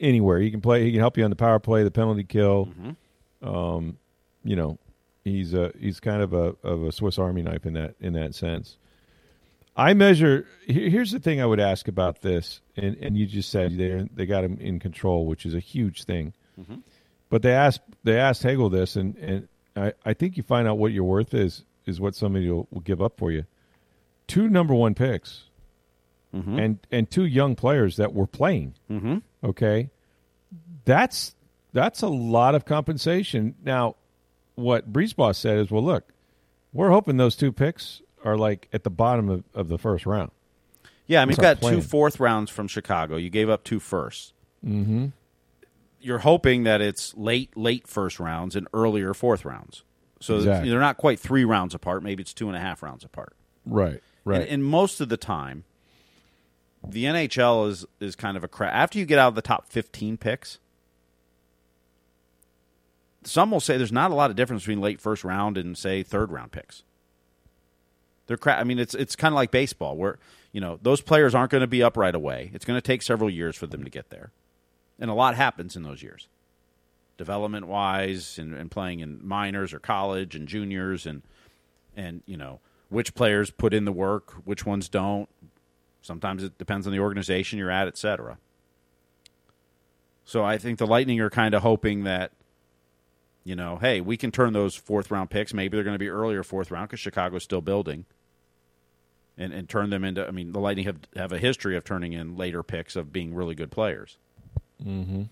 [0.00, 0.40] anywhere.
[0.40, 0.84] He can play.
[0.84, 2.66] He can help you on the power play, the penalty kill.
[2.66, 3.48] Mm-hmm.
[3.48, 3.98] Um,
[4.42, 4.78] you know,
[5.26, 8.34] he's a he's kind of a of a Swiss Army knife in that in that
[8.34, 8.76] sense.
[9.76, 10.46] I measure.
[10.66, 14.26] Here's the thing I would ask about this, and and you just said they they
[14.26, 16.32] got him in control, which is a huge thing.
[16.58, 16.76] Mm-hmm.
[17.28, 20.78] But they asked they asked Hagel this, and and I I think you find out
[20.78, 23.44] what your worth is is what somebody will, will give up for you.
[24.26, 25.44] Two number one picks,
[26.34, 26.58] mm-hmm.
[26.58, 28.74] and and two young players that were playing.
[28.90, 29.18] Mm-hmm.
[29.44, 29.90] Okay,
[30.84, 31.34] that's
[31.72, 33.54] that's a lot of compensation.
[33.62, 33.96] Now
[34.56, 36.12] what BriseBois said is, well, look,
[36.72, 40.32] we're hoping those two picks are like at the bottom of, of the first round.
[41.06, 43.16] Yeah, I mean, you've got two fourth rounds from Chicago.
[43.16, 44.32] You gave up two firsts.
[44.66, 45.06] Mm-hmm.
[46.00, 49.84] You're hoping that it's late, late first rounds and earlier fourth rounds.
[50.20, 50.70] So exactly.
[50.70, 52.02] they're not quite three rounds apart.
[52.02, 53.36] Maybe it's two and a half rounds apart.
[53.64, 54.42] Right, right.
[54.42, 55.64] And, and most of the time,
[56.86, 58.72] the NHL is is kind of a crap.
[58.74, 60.58] After you get out of the top 15 picks,
[63.26, 66.02] some will say there's not a lot of difference between late first round and say
[66.02, 66.82] third round picks.
[68.26, 68.58] They're crap.
[68.58, 70.18] I mean, it's it's kind of like baseball, where
[70.52, 72.50] you know those players aren't going to be up right away.
[72.54, 74.32] It's going to take several years for them to get there,
[74.98, 76.28] and a lot happens in those years,
[77.16, 81.22] development wise, and, and playing in minors or college and juniors, and
[81.96, 85.28] and you know which players put in the work, which ones don't.
[86.02, 88.38] Sometimes it depends on the organization you're at, etc.
[90.24, 92.32] So I think the Lightning are kind of hoping that
[93.46, 95.54] you know, hey, we can turn those fourth round picks.
[95.54, 98.04] Maybe they're going to be earlier fourth round because Chicago's still building,
[99.38, 100.26] and and turn them into.
[100.26, 103.32] I mean, the Lightning have have a history of turning in later picks of being
[103.32, 104.18] really good players.
[104.84, 105.22] Mm-hmm.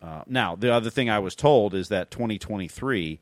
[0.00, 3.20] Uh, now, the other thing I was told is that 2023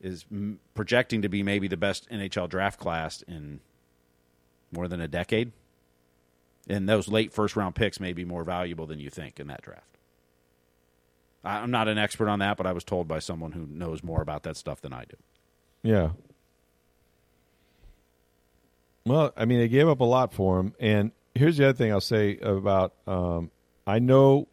[0.00, 3.60] is m- projecting to be maybe the best NHL draft class in
[4.72, 5.52] more than a decade,
[6.66, 9.60] and those late first round picks may be more valuable than you think in that
[9.60, 9.98] draft.
[11.42, 14.20] I'm not an expert on that, but I was told by someone who knows more
[14.20, 15.16] about that stuff than I do.
[15.82, 16.10] Yeah.
[19.06, 21.90] Well, I mean, they gave up a lot for him, and here's the other thing
[21.90, 23.50] I'll say about um,
[23.86, 24.48] I know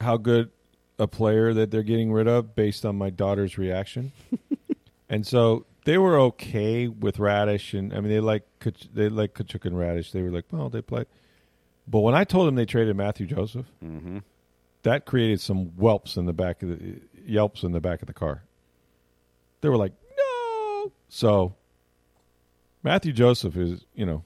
[0.00, 0.50] how good
[0.98, 4.10] a player that they're getting rid of based on my daughter's reaction,
[5.08, 7.78] and so they were okay with Raddysh.
[7.78, 8.42] and I mean they like
[8.92, 10.10] they like Katchouk and Raddysh.
[10.10, 11.04] They were like, well, they play,
[11.86, 13.66] but when I told them they traded Mathieu Joseph.
[13.82, 14.18] Mm-hmm
[14.86, 18.14] that created some whelps in the back of the yelps in the back of the
[18.14, 18.44] car.
[19.60, 20.92] They were like, no.
[21.08, 21.56] So
[22.84, 24.22] Mathieu Joseph is, you know,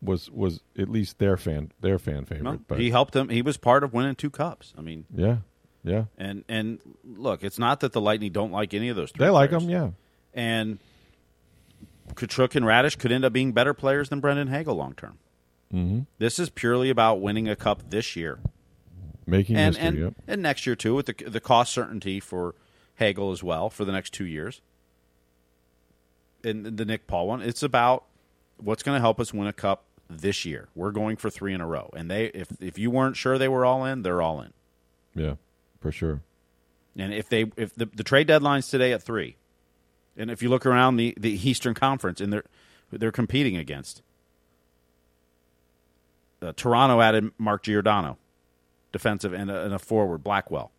[0.00, 2.44] was was at least their fan their fan favorite.
[2.44, 3.28] No, but he helped them.
[3.28, 4.72] He was part of winning two cups.
[4.78, 5.38] I mean, yeah,
[5.82, 6.04] yeah.
[6.16, 9.10] And and look, it's not that the Lightning don't like any of those.
[9.10, 9.90] They like them, yeah.
[10.32, 10.78] And
[12.14, 15.18] Katchouk and Raddysh could end up being better players than Brandon Hagel long term.
[15.72, 16.00] Mm-hmm.
[16.18, 18.38] This is purely about winning a cup this year.
[19.26, 20.14] Making and, history, and, yep.
[20.28, 22.54] and next year too, with the the cost certainty for
[22.96, 24.60] Hagel as well for the next two years.
[26.42, 28.04] And the Nick Paul one, it's about
[28.58, 30.68] what's going to help us win a cup this year.
[30.74, 33.48] We're going for three in a row, and they if if you weren't sure they
[33.48, 34.52] were all in, they're all in.
[35.14, 35.34] Yeah,
[35.80, 36.20] for sure.
[36.96, 39.36] And if they if the, the trade deadline's today at three,
[40.16, 42.44] and if you look around the, the Eastern Conference and they're
[42.92, 44.02] they're competing against,
[46.42, 48.18] uh, Toronto added Mark Giordano
[48.94, 50.70] defensive and a, and a forward, Blackwell.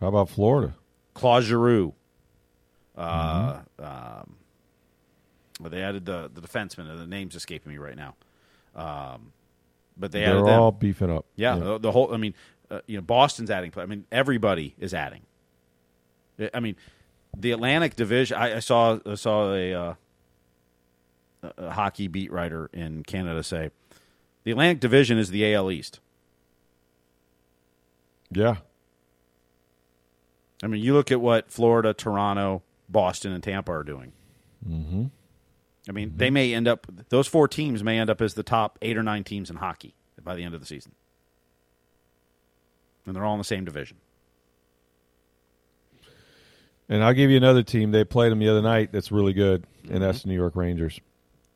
[0.00, 0.74] How about Florida?
[1.12, 1.92] Claude Giroux.
[2.96, 3.84] Uh, mm-hmm.
[3.84, 8.14] um, they added the the defenseman, and the name's escaping me right now.
[8.74, 9.32] Um,
[9.98, 10.80] but they They're added all them.
[10.80, 11.26] beefing up.
[11.36, 11.64] Yeah, yeah.
[11.64, 12.12] The, the, whole.
[12.12, 12.34] I mean,
[12.70, 13.70] uh, you know, Boston's adding.
[13.76, 15.22] I mean, everybody is adding.
[16.54, 16.76] I mean,
[17.36, 18.38] the Atlantic Division.
[18.38, 19.94] I, I saw I saw a, uh,
[21.58, 23.70] a hockey beat writer in Canada say
[24.44, 26.00] the Atlantic Division is the AL East.
[28.32, 28.56] Yeah.
[30.62, 34.12] I mean, you look at what Florida, Toronto, Boston, and Tampa are doing.
[34.68, 35.06] Mm-hmm.
[35.88, 38.78] I mean, they may end up; those four teams may end up as the top
[38.82, 40.92] eight or nine teams in hockey by the end of the season,
[43.04, 43.96] and they're all in the same division.
[46.88, 47.90] And I'll give you another team.
[47.90, 48.92] They played them the other night.
[48.92, 51.00] That's really good, and that's the New York Rangers.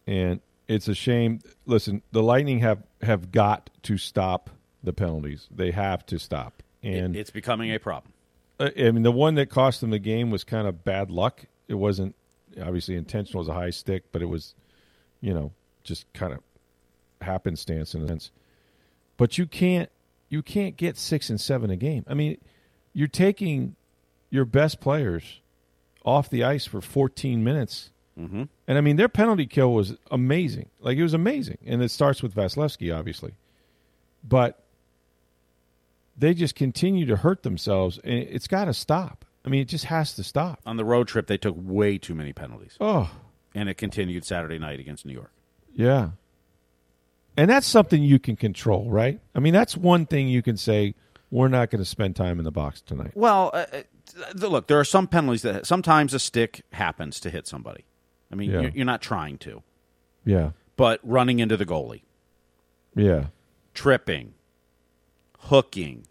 [0.07, 1.41] And it's a shame.
[1.67, 4.51] Listen, the Lightning have have got to stop
[4.83, 5.47] the penalties.
[5.55, 6.63] They have to stop.
[6.83, 8.13] And It- it's becoming a problem.
[8.59, 11.45] I mean, the one that cost them the game was kind of bad luck.
[11.69, 12.15] It wasn't
[12.61, 14.55] obviously intentional as a high stick, but it was,
[15.21, 15.53] you know,
[15.85, 16.41] just kind of
[17.21, 18.31] happenstance in a sense.
[19.17, 19.91] But you can't
[20.29, 22.05] you can't get six and seven a game.
[22.09, 22.39] I mean,
[22.93, 23.77] you're taking
[24.31, 25.41] your best players
[26.05, 27.91] off the ice for 14 minutes.
[28.19, 28.45] Mm-hmm.
[28.67, 30.71] And I mean, their penalty kill was amazing.
[30.81, 33.35] Like it was amazing, and it starts with Vasilevskiy, obviously,
[34.25, 34.65] but
[36.19, 39.25] they just continue to hurt themselves, and it's got to stop.
[39.45, 40.61] I mean, it just has to stop.
[40.67, 43.11] On the road trip, they took way too many penalties, Oh,
[43.55, 45.33] and it continued Saturday night against New York.
[45.73, 46.11] yeah,
[47.37, 49.21] and that's something you can control, right?
[49.35, 50.95] I mean, that's one thing you can say.
[51.31, 53.11] We're not going to spend time in the box tonight.
[53.17, 53.83] Well, uh, uh,
[54.49, 57.85] look, there are some penalties that sometimes a stick happens to hit somebody.
[58.31, 58.61] I mean, Yeah.
[58.61, 59.63] you're, you're not trying to,
[60.25, 62.03] Yeah, but running into the goalie,
[62.95, 63.27] yeah,
[63.75, 64.35] tripping,
[65.49, 66.07] hooking.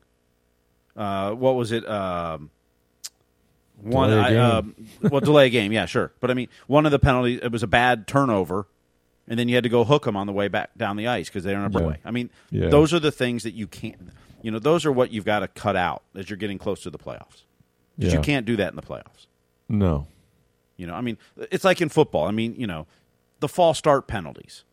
[0.96, 1.88] Uh, what was it?
[1.88, 2.50] Um,
[3.82, 6.14] one, Delay I, um, well, delay a game, yeah, sure.
[6.22, 8.68] But I mean, one of the penalties it was a bad turnover,
[9.28, 11.28] and then you had to go hook them on the way back down the ice
[11.28, 12.00] because they're in a breakaway.
[12.06, 12.70] I mean, Yeah.
[12.70, 14.10] those are the things that you can't.
[14.42, 16.90] You know, those are what you've got to cut out as you're getting close to
[16.90, 17.44] the playoffs.
[17.98, 18.20] Because Yeah.
[18.20, 19.28] you can't do that in the playoffs.
[19.68, 20.08] no,
[20.78, 21.18] You know, I mean,
[21.52, 22.26] it's like in football.
[22.26, 22.86] I mean, you know,
[23.40, 24.64] the false start penalties.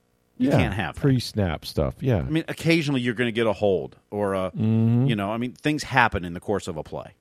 [0.42, 1.00] You yeah, can't have that.
[1.00, 1.94] pre-snap stuff.
[2.00, 5.06] Yeah, I mean, occasionally you're going to get a hold or a, Mm-hmm.
[5.06, 7.12] you know, I mean, things happen in the course of a play.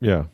[0.00, 0.24] yeah,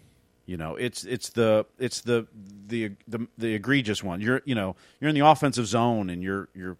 [0.46, 2.26] You know, it's it's the it's the
[2.66, 4.20] the the, the egregious one.
[4.20, 6.76] You're you know you're in the offensive zone and you're you're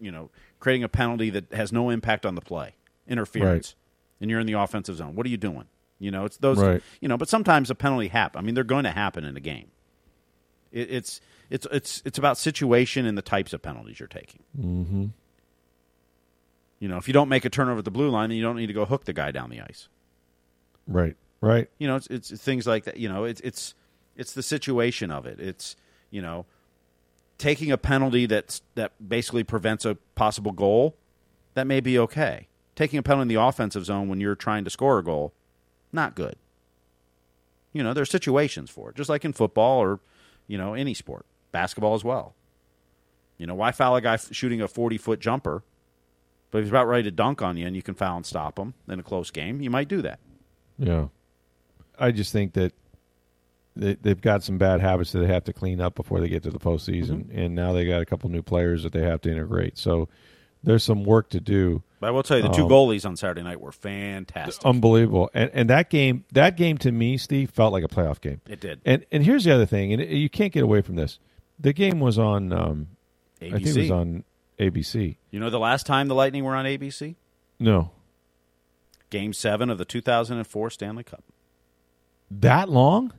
[0.00, 0.30] you know
[0.60, 2.74] creating a penalty that has no impact on the play,
[3.08, 3.74] interference,
[4.20, 5.14] and you're in the offensive zone.
[5.14, 5.64] What are you doing?
[5.98, 6.58] You know, it's those.
[6.58, 6.82] Right.
[7.00, 8.38] You know, but sometimes a penalty happen.
[8.38, 9.68] I mean, they're going to happen in a game.
[10.72, 11.20] It, it's
[11.50, 14.42] it's it's it's about situation and the types of penalties you're taking.
[14.58, 15.06] mm-hmm.
[16.80, 18.56] You know, if you don't make a turnover at the blue line, then you don't
[18.56, 19.88] need to go hook the guy down the ice.
[20.86, 21.70] right, right.
[21.78, 22.98] You know, it's, it's things like that.
[22.98, 23.74] You know, it's it's
[24.16, 25.40] it's the situation of it.
[25.40, 25.76] It's
[26.10, 26.46] you know,
[27.38, 30.96] taking a penalty that's that basically prevents a possible goal.
[31.54, 32.48] That may be okay.
[32.76, 35.32] Taking a penalty in the offensive zone when you're trying to score a goal,
[35.92, 36.36] not good.
[37.72, 40.00] You know, there's situations for it, just like in football or
[40.46, 42.34] you know any sport, basketball as well.
[43.38, 45.62] You know, why foul a guy shooting a 40 foot jumper?
[46.50, 48.58] But if he's about ready to dunk on you and you can foul and stop
[48.58, 50.20] him in a close game, you might do that.
[50.78, 51.06] Yeah.
[51.98, 52.72] I just think that
[53.76, 56.42] they, they've got some bad habits that they have to clean up before they get
[56.44, 59.30] to the postseason, and now they got a couple new players that they have to
[59.30, 59.78] integrate.
[59.78, 60.08] So
[60.62, 61.82] there's some work to do.
[61.98, 64.64] But I will tell you, the two Um, goalies on Saturday night were fantastic.
[64.64, 68.40] Unbelievable, and and that game, that game to me, Steve, felt like a playoff game.
[68.48, 68.80] it did.
[68.84, 71.18] And and here's the other thing, and you can't get away from this.
[71.60, 72.52] The game was on.
[72.52, 72.88] Um,
[73.40, 74.24] I think it was on
[74.58, 75.16] ABC.
[75.30, 77.14] You know the last time the Lightning were on ABC?
[77.60, 77.90] No,
[79.10, 81.22] Game seven of the 2004 Stanley Cup.
[82.30, 83.12] that long?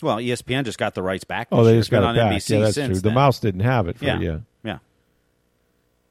[0.00, 1.48] Well, ESPN just got the rights back.
[1.52, 1.80] Oh, they year.
[1.80, 2.32] just got on it back.
[2.32, 2.94] NBC Yeah, that's since true.
[2.96, 3.14] The then.
[3.14, 3.98] mouse didn't have it.
[3.98, 4.18] For, Yeah.
[4.20, 4.38] yeah.
[4.64, 4.78] Yeah.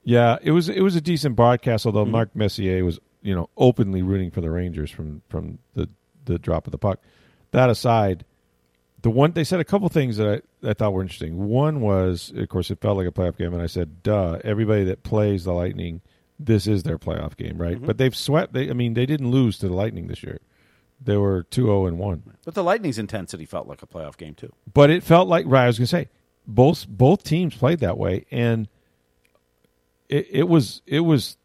[0.03, 1.85] Yeah, it was it was a decent broadcast.
[1.85, 2.11] Although Mm-hmm.
[2.11, 5.89] Mark Messier was you know openly rooting for the Rangers from from the
[6.25, 7.01] the drop of the puck.
[7.51, 8.25] That aside,
[9.01, 11.47] the one they said a couple things that I, I thought were interesting.
[11.47, 14.83] One was, of course, it felt like a playoff game, and I said, "Duh!" Everybody
[14.85, 16.01] that plays the Lightning,
[16.39, 17.77] this is their playoff game, right?
[17.77, 17.85] Mm-hmm.
[17.85, 18.53] But they've swept.
[18.53, 20.39] They, I mean, they didn't lose to the Lightning this year.
[21.03, 22.23] They were two zero and one.
[22.45, 24.53] But the Lightning's intensity felt like a playoff game too.
[24.71, 25.63] But it felt like right.
[25.63, 26.09] I was going to say
[26.45, 28.67] both both teams played that way, and
[30.09, 31.37] it, it was it was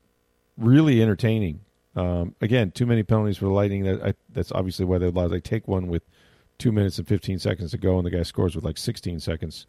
[0.59, 1.61] really entertaining.
[1.95, 3.85] Um, again, too many penalties for the Lightning.
[3.85, 5.29] That I, that's obviously why they allow.
[5.29, 6.03] They take one with
[6.59, 9.67] two minutes and fifteen seconds to go, and the guy scores with like sixteen seconds.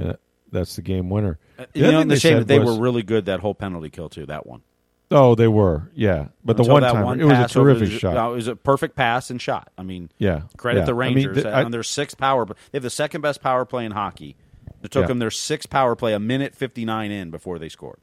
[0.00, 0.14] Uh,
[0.50, 1.38] that's the game winner.
[1.58, 3.54] Uh, The you know, the they shame that they was- were really good that whole
[3.54, 4.26] penalty kill too.
[4.26, 4.62] That one.
[5.10, 5.90] Oh, they were.
[5.94, 8.14] Yeah, but the one time it was a over terrific shot.
[8.14, 9.70] no, it was a perfect pass and shot.
[9.78, 10.84] I mean, yeah, credit yeah.
[10.84, 12.44] the I mean, Rangers the- I- on their sixth power.
[12.44, 14.36] They have the second best power play in hockey.
[14.82, 15.06] It took Yeah.
[15.08, 18.00] them their sixth power play a minute fifty nine in before they scored.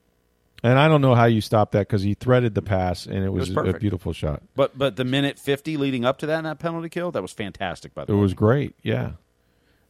[0.66, 3.30] And I don't know how you stop that because he threaded the pass and it
[3.30, 4.42] was, was a beautiful shot.
[4.56, 7.94] But but the minute fifty leading up to that that penalty kill, that was fantastic.
[7.94, 8.76] By the It way, it was great.
[8.82, 9.12] Yeah.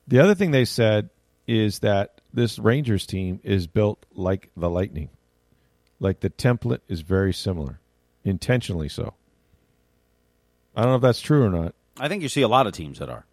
[0.09, 1.11] The other thing they said
[1.47, 5.11] is that this Rangers team is built like the Lightning.
[6.01, 7.79] Like the template is very similar,
[8.25, 9.13] intentionally so.
[10.75, 11.73] I don't know if that's true or not.
[11.97, 13.25] I think you see a lot of teams that are.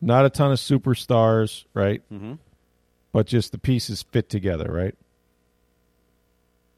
[0.00, 2.02] Not a ton of superstars, right?
[2.12, 2.32] Mm-hmm.
[3.12, 4.96] But just the pieces fit together, right?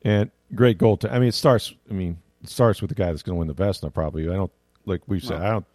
[0.05, 0.97] And great goal.
[0.99, 1.73] To, I mean, it starts.
[1.91, 3.93] I mean, it starts with the guy that's going to win the Vezina.
[3.93, 4.29] Probably.
[4.29, 4.53] I don't
[4.85, 5.41] like we said.
[5.41, 5.67] I don't.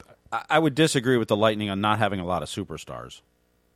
[0.49, 3.21] I, would disagree with the Lightning on not having a lot of superstars,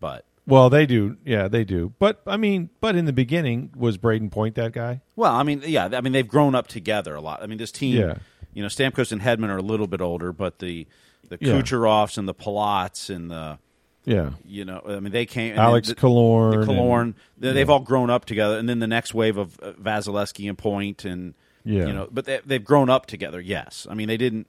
[0.02, 1.16] but Well, they do.
[1.24, 1.93] Yeah, they do.
[1.97, 4.99] But I mean, but in the beginning, was Brayden Point that guy?
[5.16, 7.41] well, I mean, yeah, I mean they've grown up together a lot.
[7.41, 8.16] I mean, this team, Yeah.
[8.54, 10.88] you know, Stamkos and Hedman are a little bit older, but the
[11.30, 11.54] the Yeah.
[11.54, 13.58] Kucherovs and the Palats and the
[14.06, 14.32] Yeah.
[14.45, 15.52] you know, I mean, they came.
[15.52, 16.66] and Alex the, Killorn.
[16.66, 19.74] the and- they- they've all grown up together, and then the next wave of uh,
[19.74, 21.34] Vasilevskiy and Point, and
[21.64, 21.86] Yeah.
[21.88, 23.39] you know, but they, they've grown up together.
[23.39, 24.47] Yes, I mean they didn't.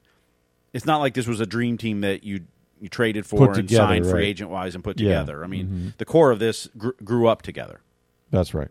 [0.73, 2.41] It's not like this was a dream team that you
[2.81, 4.25] you traded for Put and together, signed free right.
[4.25, 5.09] agent wise and put Yeah.
[5.21, 5.45] together.
[5.45, 7.81] I mean, the core of this gr- grew up together.
[8.31, 8.71] That's right.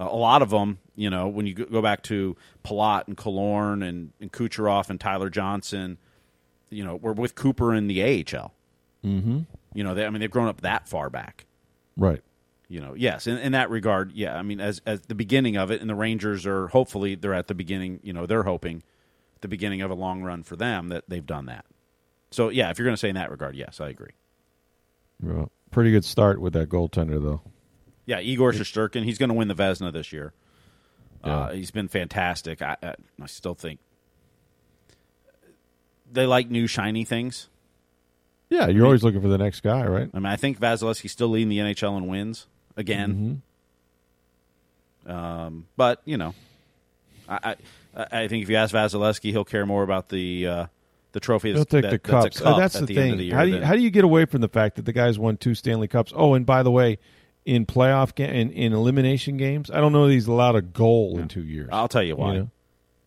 [0.00, 3.86] Uh, a lot of them, you know, when you go- back to Palat and Killorn
[3.86, 5.98] and, and Kucherov and Tyler Johnson,
[6.70, 8.52] you know, were with Cooper in the AHL.
[9.04, 9.40] Mm-hmm.
[9.74, 11.46] You know, they, I mean, they've grown up that far back.
[11.96, 12.22] Right.
[12.68, 14.36] You know, yes, in, in that regard, yeah.
[14.36, 17.46] I mean, as as the beginning of it, and the Rangers are hopefully they're at
[17.48, 18.00] the beginning.
[18.02, 18.82] You know, they're hoping
[19.42, 21.66] the beginning of a long run for them that they've done that.
[22.30, 24.12] So yeah, if you're going to say in that regard, yes, I agree.
[25.20, 27.42] Well, pretty good start with that goaltender, though.
[28.06, 30.32] Yeah, Igor Shesterkin, he's going to win the Vezina this year.
[31.22, 31.56] Uh, Yeah.
[31.56, 32.62] he's been fantastic.
[32.62, 33.80] I, I, I still think
[36.10, 37.48] they like new shiny things.
[38.52, 40.10] Yeah, you're always looking for the next guy, right?
[40.12, 42.46] I mean, I think Vasilevskiy's still leading the NHL in wins
[42.76, 43.42] again.
[45.06, 46.34] Um, but you know,
[47.28, 47.56] I,
[47.96, 50.66] I I think if you ask Vasilevskiy, he'll care more about the uh,
[51.12, 51.52] the trophy.
[51.52, 52.40] He'll take that- the cups.
[52.40, 53.16] Uh, cup that's the, the thing.
[53.16, 55.18] The how do you how do you get away from the fact that the guys
[55.18, 56.12] won two Stanley Cups?
[56.14, 56.98] Oh, and by the way,
[57.44, 61.28] in playoff in, in elimination games, I don't know that he's allowed a goal in
[61.28, 61.68] two years.
[61.72, 62.36] I'll tell you why.
[62.36, 62.50] know?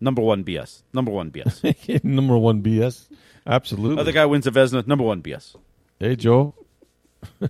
[0.02, 0.84] Number one BS.
[0.94, 2.04] Number one BS.
[2.04, 3.08] Number one BS.
[3.46, 4.00] Absolutely.
[4.00, 4.86] Other guy wins the Vezina.
[4.88, 5.56] Number one BS.
[6.00, 6.56] Hey, Joe.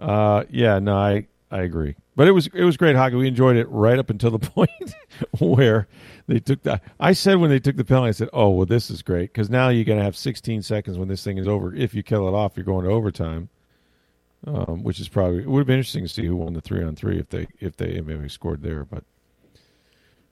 [0.00, 1.94] uh, yeah, no, I I agree.
[2.16, 3.16] But it was it was great hockey.
[3.16, 4.94] We enjoyed it right up until the point
[5.38, 5.86] where
[6.26, 6.82] they took that.
[6.98, 9.50] I said when they took the penalty, I said, "Oh, well, this is great because
[9.50, 11.74] now you're going to have 16 seconds when this thing is over.
[11.74, 13.48] If you kill it off, you're going to overtime."
[14.44, 16.82] Um, which is probably it would have been interesting to see who won the three
[16.82, 19.04] on three if they if they maybe scored there, but.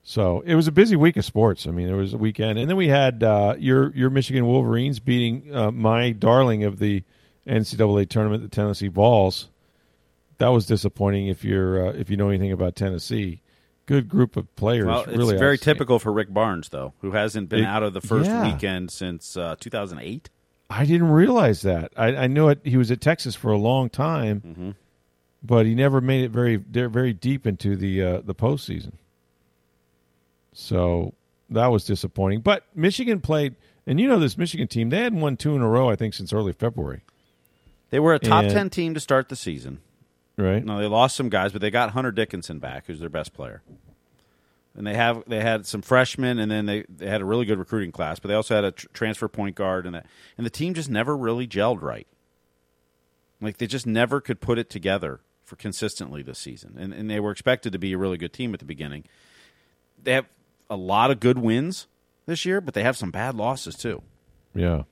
[0.02, 1.66] So it was a busy week of sports.
[1.66, 4.98] I mean, there was a weekend, and then we had uh, your your Michigan Wolverines
[4.98, 7.04] beating uh, my darling of the
[7.46, 9.48] NCAA tournament, the Tennessee Vols.
[10.38, 11.26] That was disappointing.
[11.28, 13.42] If you're uh, if you know anything about Tennessee,
[13.86, 14.86] good group of players.
[14.86, 17.92] Well, it's really very typical for Rick Barnes, though, who hasn't been It- out of
[17.92, 18.50] the first yeah.
[18.52, 20.30] weekend since uh, 2008.
[20.70, 21.92] I didn't realize that.
[21.96, 22.60] I, I knew it.
[22.64, 24.70] He was at Texas for a long time, Mm-hmm.
[25.42, 28.92] but he never made it very very deep into the uh, the postseason.
[30.52, 31.14] So
[31.50, 32.40] that was disappointing.
[32.40, 34.90] But Michigan played, and you know this Michigan team.
[34.90, 37.02] They hadn't won two in a row, I think, since early February.
[37.90, 39.80] They were a top And- 10 team to start the season.
[40.36, 40.64] Right?
[40.64, 43.62] No, they lost some guys, but they got Hunter Dickinson back, who's their best player.
[44.74, 47.58] And they have they had some freshmen, and then they, they had a really good
[47.58, 48.18] recruiting class.
[48.20, 50.06] But they also had a tr- transfer point guard, and that,
[50.38, 52.06] and the team just never really gelled right.
[53.40, 57.18] Like they just never could put it together for consistently this season, and and they
[57.20, 59.04] were expected to be a really good team at the beginning.
[60.02, 60.26] They have
[60.70, 61.86] a lot of good wins
[62.26, 64.02] this year, but they have some bad losses too
[64.54, 64.84] Yeah.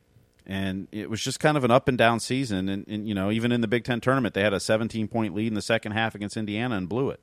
[0.45, 2.68] and it was just kind of an up and down season.
[2.68, 5.35] And, and you know, even in the Big Ten tournament, they had a 17 point
[5.35, 7.20] lead in the second half against Indiana and blew it.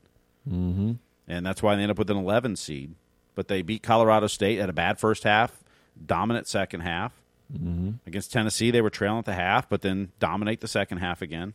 [0.49, 0.93] Mm-hmm.
[1.27, 2.95] And that's why they end up with an 11 seed.
[3.33, 5.63] But they beat Colorado State at a bad first half,
[6.05, 7.11] dominant second half.
[7.53, 7.91] Mm-hmm.
[8.07, 11.53] Against Tennessee, they were trailing at the half, but then dominate the second half again.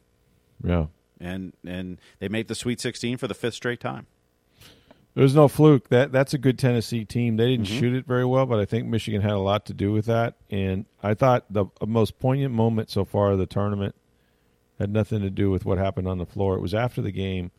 [0.63, 0.87] Yeah.
[1.21, 4.07] And and they made the Sweet 16 for the fifth straight time.
[5.15, 5.89] There's no fluke.
[5.89, 7.37] That that's a good Tennessee team.
[7.37, 7.63] They Mm-hmm.
[7.65, 10.07] didn't shoot it very well, but I think Michigan had a lot to do with
[10.07, 10.35] that.
[10.51, 13.95] And I thought the most poignant moment so far of the tournament
[14.79, 16.55] had nothing to do with what happened on the floor.
[16.55, 17.51] It was after the game.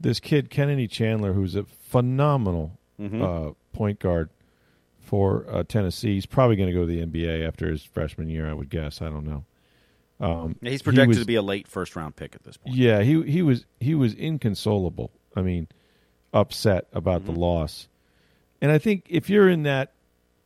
[0.00, 3.22] This kid Kennedy Chandler, who's a phenomenal Mm-hmm.
[3.22, 4.28] uh, point guard
[5.00, 8.50] for uh, Tennessee, he's probably going to go to the NBA after his freshman year.
[8.50, 9.00] I would guess.
[9.00, 9.44] I don't know.
[10.18, 12.56] Um, Yeah, he's he projected was- to be a late first round pick at this
[12.56, 12.74] point.
[12.76, 15.12] yeah, he he was he was inconsolable.
[15.36, 15.68] I mean,
[16.32, 17.34] upset about Mm-hmm.
[17.34, 17.88] the loss.
[18.60, 19.92] And I think if you're in that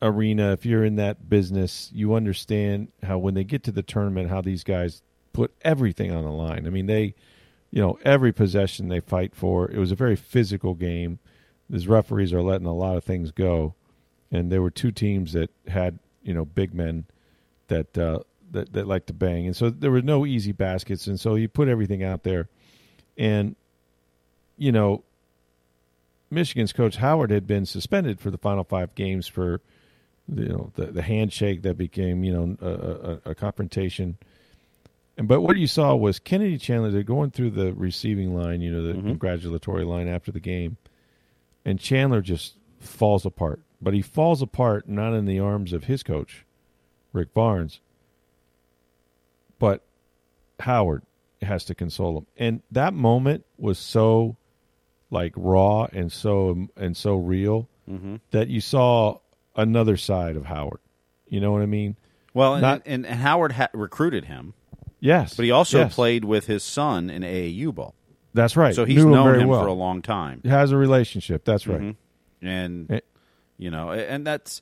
[0.01, 4.29] arena, if you're in that business, you understand how when they get to the tournament
[4.29, 6.67] how these guys put everything on the line.
[6.67, 7.15] I mean, they
[7.71, 9.69] you know, every possession they fight for.
[9.71, 11.17] It was a very physical game.
[11.71, 13.73] These referees are letting a lot of things go,
[14.31, 17.05] and there were two teams that had you know big men
[17.69, 18.19] that uh,
[18.51, 21.47] that that like to bang, and so there were no easy baskets, and so you
[21.47, 22.47] put everything out there,
[23.17, 23.55] and
[24.55, 25.03] you know,
[26.33, 29.61] Michigan's coach Howard had been suspended for the final five games for
[30.33, 34.17] you know the the handshake that became you know a, a, a confrontation.
[35.17, 36.89] And but what you saw was Kennedy Chandler.
[36.91, 39.03] They're going through the receiving line, you know, the Mhm.
[39.07, 40.77] congratulatory line after the game,
[41.65, 43.61] and Chandler just falls apart.
[43.81, 46.45] But he falls apart not in the arms of his coach,
[47.11, 47.79] Rick Barnes,
[49.59, 49.83] but
[50.61, 51.03] Howard
[51.41, 52.27] has to console him.
[52.37, 54.37] And that moment was so
[55.13, 58.15] like raw and so and so real Mm-hmm.
[58.31, 59.19] that you saw
[59.57, 60.79] another side of Howard.
[61.27, 61.97] You know what I mean?
[62.33, 64.53] Well, and, Not- and, and Howard ha- recruited him,
[65.01, 65.33] Yes.
[65.35, 65.93] but he also yes.
[65.93, 67.93] played with his son in AAU ball.
[68.33, 68.73] That's right.
[68.73, 69.59] So he's Knew him known very him well.
[69.61, 70.39] for a long time.
[70.43, 71.43] He Has a relationship.
[71.43, 71.81] That's right.
[71.81, 71.95] Mhm.
[72.41, 72.99] And Eh.
[73.57, 74.61] you know, and that's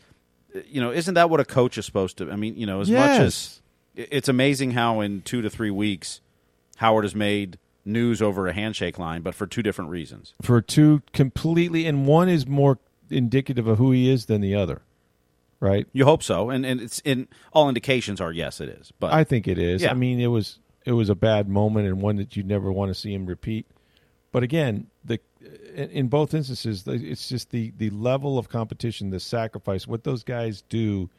[0.65, 2.31] you know, isn't that what a coach is supposed to?
[2.31, 3.61] I mean, you know, as much as
[3.95, 6.21] it's amazing how in two to three weeks
[6.77, 10.33] Howard has made news over a handshake line, but for two different reasons.
[10.41, 12.79] For two completely, and one is more
[13.09, 14.81] indicative of who he is than the other.
[15.59, 15.87] Right.
[15.93, 18.91] You hope so, and and it's in all indications are yes, it is.
[18.99, 19.83] But I think it is.
[19.83, 19.91] Yeah.
[19.91, 22.89] I mean, it was it was a bad moment and one that you never want
[22.89, 23.67] to see him repeat.
[24.31, 25.19] But again, the
[25.75, 30.23] in in both instances, it's just the the level of competition, the sacrifice, what those
[30.23, 31.11] guys do,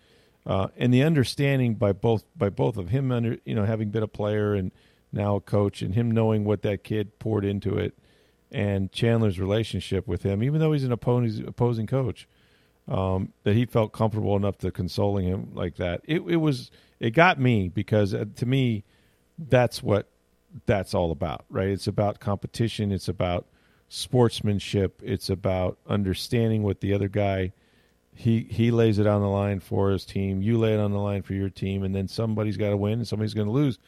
[0.45, 4.03] uh, and the understanding by both by both of him under you know having been
[4.03, 4.73] a player and
[5.13, 7.97] now a coach, and him knowing what that kid poured into it,
[8.51, 12.29] and Chandler's relationship with him, even though he's an opposing opposing coach
[12.89, 16.03] um, that he felt comfortable enough to consoling him like that.
[16.05, 18.85] It, it was it got me because uh, to me,
[19.39, 20.09] that's what
[20.67, 21.69] that's all about, right?
[21.69, 22.93] It's about competition.
[22.93, 23.47] It's about
[23.89, 25.01] sportsmanship.
[25.05, 27.53] It's about understanding what the other guy
[28.15, 30.43] he he lays it on the line for his team.
[30.43, 32.95] You lay it on the line for your team, and then somebody's got to win
[32.95, 33.79] and somebody's going to lose,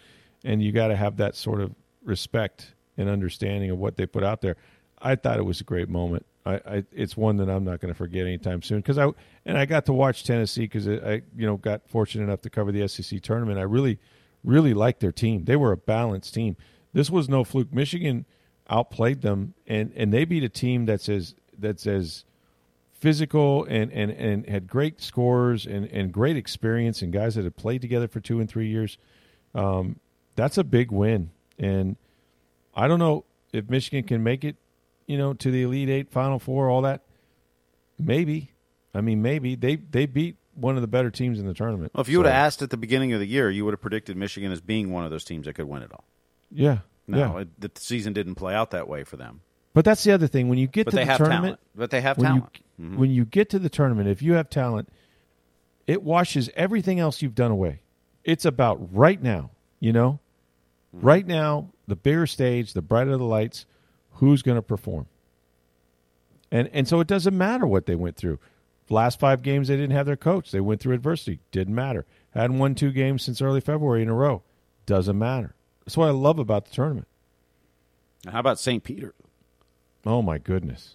[0.45, 1.75] and you got to have that sort of
[2.05, 4.57] respect and understanding of what they put out there.
[5.01, 6.27] I thought it was a great moment.
[6.47, 9.09] I, I it's one that I'm not going to forget anytime soon because I
[9.47, 12.71] and I got to watch Tennessee because I you know got fortunate enough to cover
[12.71, 13.59] the SEC tournament.
[13.59, 13.99] I really
[14.43, 15.47] really liked their team.
[15.47, 16.57] They were a balanced team.
[16.93, 17.73] This was no fluke.
[17.73, 18.27] Michigan
[18.69, 22.25] outplayed them and and they beat a team that says that's as
[22.93, 27.57] physical and and and had great scores and and great experience and guys that had
[27.57, 28.99] played together for two and three years.
[29.55, 30.01] Um,
[30.37, 31.97] that's a big win, and
[32.75, 34.57] I don't know if Michigan can make it,
[35.07, 37.03] you know, to the Elite Eight, Final Four, all that.
[37.99, 38.51] Maybe,
[38.95, 41.93] I mean, maybe they they beat one of the better teams in the tournament.
[41.95, 43.81] Well, if you would have asked at the beginning of the year, you would have
[43.81, 46.05] predicted Michigan as being one of those teams that could win it all.
[46.51, 47.41] yeah, No, yeah.
[47.43, 49.41] it, the season didn't play out that way for them.
[49.73, 51.43] But that's the other thing when you get But to they the have tournament.
[51.45, 51.61] talent.
[51.75, 52.59] But they have when talent.
[52.79, 52.97] You, Mhm.
[52.97, 54.89] When you get to the tournament, if you have talent,
[55.87, 57.81] it washes everything else you've done away.
[58.25, 60.19] It's about right now, you know?
[60.95, 61.07] Mm-hmm.
[61.07, 63.67] Right now, the bigger stage, the brighter the lights,
[64.13, 65.07] who's going to perform?
[66.51, 68.39] And and so it doesn't matter what they went through.
[68.89, 70.51] Last five games they didn't have their coach.
[70.51, 71.41] They went through adversity.
[71.51, 72.07] Didn't matter.
[72.31, 74.43] Hadn't won two games since early February in a row.
[74.87, 75.55] Doesn't matter.
[75.85, 77.09] That's what I love about the tournament.
[78.31, 78.85] How about St.
[78.85, 79.15] Peter?
[80.07, 80.95] Oh my goodness.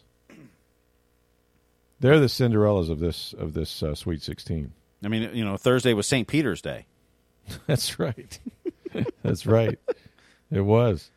[2.00, 4.72] They're the Cinderellas of this of this uh, Sweet 16.
[5.04, 6.28] I mean, you know, Thursday was St.
[6.28, 6.86] Peter's Day.
[7.68, 8.40] That's right.
[9.24, 9.78] That's right.
[10.52, 11.12] It was.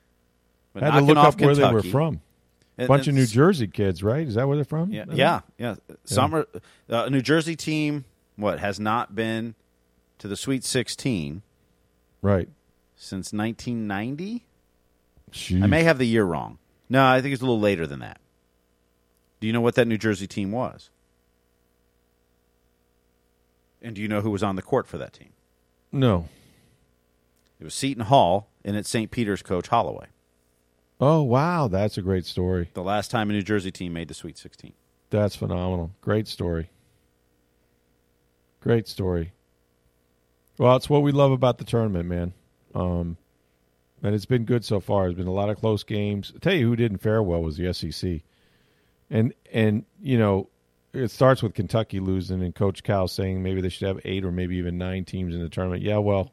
[0.72, 2.20] But Had to look up where they were from.
[2.78, 4.26] A bunch of New Jersey kids, right?
[4.26, 4.90] Is that where they're from?
[4.90, 5.74] Yeah, yeah, yeah.
[6.04, 8.04] Summer, uh, a New Jersey team.
[8.36, 9.54] What has not been
[10.18, 11.42] to the Sweet 16
[12.22, 12.48] Right.
[12.96, 14.46] since 1990?
[15.30, 15.62] Jeez.
[15.62, 16.58] I may have the year wrong.
[16.88, 18.20] No, I think it's a little later than that.
[19.40, 20.88] Do you know what that New Jersey team was?
[23.82, 25.30] And do you know who was on the court for that team?
[25.90, 26.28] No.
[27.62, 29.08] It was Seton Hall and it's St.
[29.12, 30.06] Peter's coach Holloway.
[31.00, 31.68] Oh, wow.
[31.68, 32.68] That's a great story.
[32.74, 34.72] The last time a New Jersey team made the Sweet 16.
[35.10, 35.92] That's phenomenal.
[36.00, 36.70] Great story.
[38.58, 39.32] Great story.
[40.58, 42.32] Well, it's what we love about the tournament, man.
[42.74, 43.16] Um,
[44.02, 45.04] and it's been good so far.
[45.04, 46.32] There's been a lot of close games.
[46.34, 48.22] I'll tell you who didn't fare well was the SEC.
[49.08, 50.48] And and you know,
[50.92, 54.32] it starts with Kentucky losing and Coach Cal saying maybe they should have eight or
[54.32, 55.82] maybe even nine teams in the tournament.
[55.82, 56.32] Yeah, well,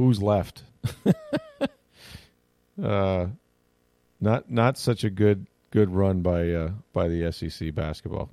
[0.00, 0.62] who's left?
[2.82, 3.26] uh,
[4.18, 8.30] not not such a good good run by uh, by the SEC basketball.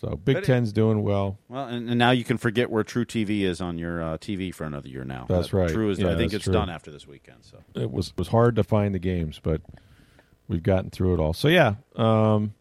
[0.00, 1.38] So Big But it- Ten's doing well.
[1.48, 4.64] Well, and, and now you can forget where truTV is on your uh, TV for
[4.64, 5.26] another year now.
[5.28, 5.70] That's That right.
[5.70, 5.98] True is.
[5.98, 6.52] Yeah, I think it's true.
[6.52, 7.38] done after this weekend.
[7.42, 9.60] So It was was hard to find the games, but
[10.46, 11.32] we've gotten through it all.
[11.32, 12.54] So yeah, um,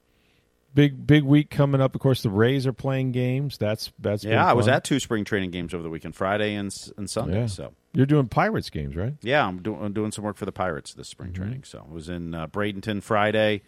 [0.74, 1.95] big big week coming up.
[1.95, 3.57] Of course, the Rays are playing games.
[3.57, 4.45] That's that's yeah.
[4.45, 7.41] I was at two spring training games over the weekend, Friday and and Sunday.
[7.41, 7.45] Yeah.
[7.47, 9.13] So you're doing Pirates games, right?
[9.22, 11.43] Yeah, I'm, do- I'm doing some work for the Pirates this spring mm-hmm.
[11.43, 11.63] training.
[11.65, 13.63] So I was in uh, Bradenton Friday,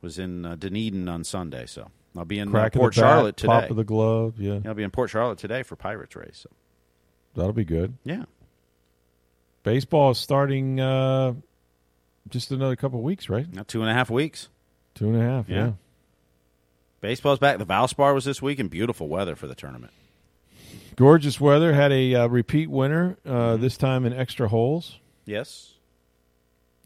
[0.00, 1.66] was in uh, Dunedin on Sunday.
[1.66, 3.52] So I'll be in uh, Port bat, Charlotte today.
[3.52, 4.54] Top of the glove, yeah.
[4.54, 4.68] yeah.
[4.70, 6.40] I'll be in Port Charlotte today for Pirates race.
[6.42, 6.50] So
[7.34, 7.94] that'll be good.
[8.04, 8.24] Yeah.
[9.64, 11.34] Baseball is starting uh,
[12.30, 13.52] just another couple weeks, right?
[13.52, 14.48] Now two and a half weeks.
[14.94, 15.56] Two and a half, yeah.
[15.56, 15.72] yeah.
[17.00, 17.58] Baseball's back.
[17.58, 19.92] The Valspar was this week, and beautiful weather for the tournament.
[20.96, 21.72] Gorgeous weather.
[21.72, 23.62] Had a uh, repeat winner uh, mm-hmm.
[23.62, 24.98] this time in extra holes.
[25.24, 25.74] Yes.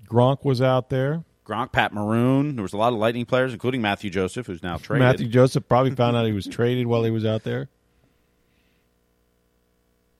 [0.07, 1.25] Gronk was out there.
[1.47, 2.57] Gronk, Pat Maroon.
[2.57, 5.07] There was a lot of Lightning players, including Mathieu Joseph, who's now traded.
[5.07, 7.69] Mathieu Joseph probably found out he was traded while he was out there.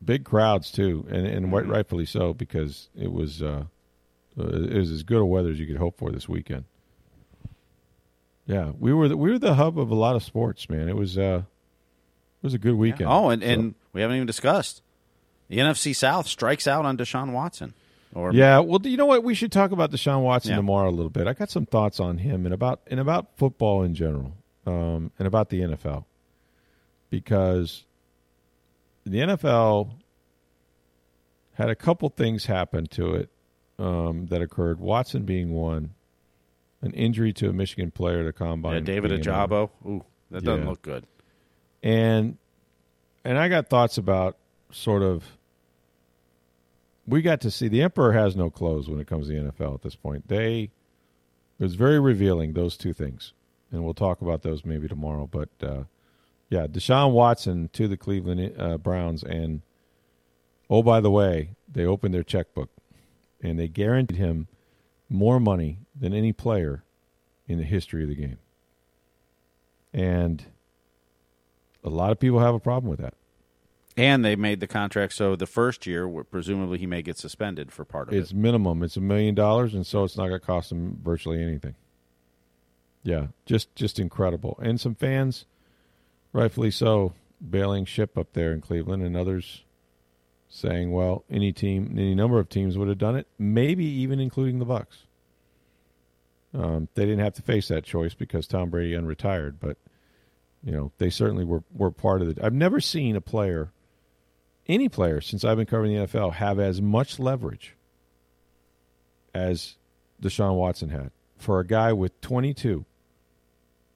[0.05, 1.71] Big crowds too, and and mm-hmm.
[1.71, 3.65] rightfully so because it was uh,
[4.37, 6.65] it was as good a weather as you could hope for this weekend.
[8.47, 10.89] Yeah, we were the, we were the hub of a lot of sports, man.
[10.89, 13.09] It was uh, it was a good weekend.
[13.09, 13.17] Yeah.
[13.17, 13.49] Oh, and, so.
[13.49, 14.83] and we haven't even discussed
[15.49, 17.75] the NFC South strikes out on Deshaun Watson.
[18.15, 19.25] Or yeah, well, you know what?
[19.25, 20.57] We should talk about Deshaun Watson yeah.
[20.57, 21.27] tomorrow a little bit.
[21.27, 24.35] I got some thoughts on him and about and about football in general,
[24.67, 26.05] um, and about the NFL,
[27.09, 27.85] because
[29.05, 29.93] the NFL
[31.55, 33.31] had a couple things happen to it
[33.79, 34.79] um, that occurred.
[34.79, 35.95] Watson being one,
[36.83, 38.75] an injury to a Michigan player at a combine.
[38.75, 39.71] Yeah, David Ojabo.
[39.87, 40.69] Ooh, that doesn't yeah.
[40.69, 41.07] look good.
[41.83, 42.37] And
[43.25, 44.37] and I got thoughts about
[44.71, 45.25] sort of.
[47.07, 49.75] We got to see the emperor has no clothes when it comes to the NFL
[49.75, 50.29] at this point.
[50.29, 50.71] They
[51.59, 53.33] it was very revealing those two things,
[53.71, 55.29] and we'll talk about those maybe tomorrow.
[55.31, 55.85] But uh,
[56.49, 59.63] yeah, Deshaun Watson to the Cleveland uh, Browns, and
[60.71, 62.71] oh by the way, they opened their checkbook
[63.43, 64.47] and they guaranteed him
[65.13, 66.83] more money than any player
[67.47, 68.39] in the history of the game.
[69.93, 70.45] And
[71.85, 73.15] a lot of people have a problem with that.
[73.95, 77.85] And they made the contract so the first year, presumably, he may get suspended for
[77.85, 78.23] part of it's it.
[78.23, 78.83] It's minimum.
[78.83, 81.75] It's a million dollars, and so it's not going to cost him virtually anything.
[83.03, 84.59] Yeah, just just incredible.
[84.63, 85.45] And some fans,
[86.33, 87.13] rightfully so,
[87.51, 89.65] bailing ship up there in Cleveland, and others
[90.55, 94.59] saying, well, any team, any number of teams would have done it, maybe even including
[94.59, 95.07] the Bucs.
[96.55, 99.79] Um, they didn't have to face that choice because Tom Brady unretired, but
[100.63, 102.39] you know they certainly were were part of it.
[102.43, 103.73] I've never seen a player,
[104.69, 107.75] any player since I've been covering the NFL, have as much leverage
[109.35, 109.77] as
[110.21, 112.85] Deshaun Watson had for a guy with 22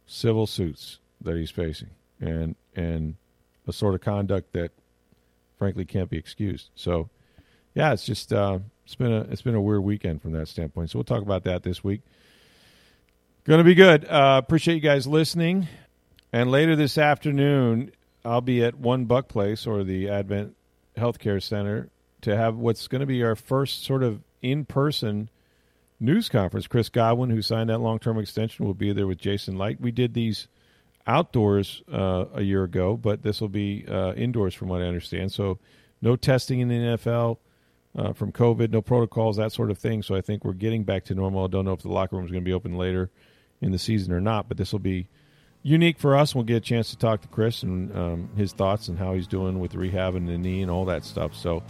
[0.07, 3.17] civil suits that he's facing, and and
[3.67, 4.71] a sort of conduct that
[5.59, 6.71] frankly can't be excused.
[6.75, 7.09] So,
[7.75, 10.91] yeah, it's just uh, it's been a it's been a weird weekend from that standpoint.
[10.91, 12.03] So we'll talk about that this week.
[13.45, 14.05] Going to be good.
[14.05, 15.69] Uh, appreciate you guys listening.
[16.33, 17.93] And later this afternoon,
[18.25, 20.57] I'll be at One Buc Place or the Advent
[20.97, 21.89] Healthcare Center
[22.23, 25.31] to have what's going to be our first sort of in person
[26.01, 26.67] news conference.
[26.67, 29.81] Chris Godwin, who signed that long term extension, will be there with Jason Licht.
[29.81, 30.49] We did these
[31.07, 35.33] outdoors uh, a year ago, but this will be uh, indoors from what I understand.
[35.33, 35.59] So
[36.03, 37.39] no testing in the NFL
[37.97, 40.03] uh, from COVID, no protocols, that sort of thing.
[40.03, 41.45] So I think we're getting back to normal.
[41.45, 43.11] I don't know if the locker room is going to be open later
[43.61, 45.09] in the season or not, but this will be
[45.63, 46.35] unique for us.
[46.35, 49.27] We'll get a chance to talk to Chris and um, his thoughts and how he's
[49.27, 51.35] doing with rehab and the knee and all that stuff.
[51.35, 51.63] So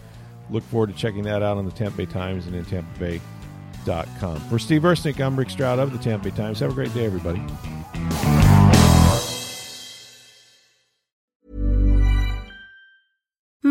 [0.50, 4.40] look forward to checking that out on the Tampa Bay Times and in Tampa Bay.com.
[4.48, 6.60] For Steve Versnick, I'm Rick Stroud of the Tampa Bay Times.
[6.60, 7.40] Have a great day, everybody.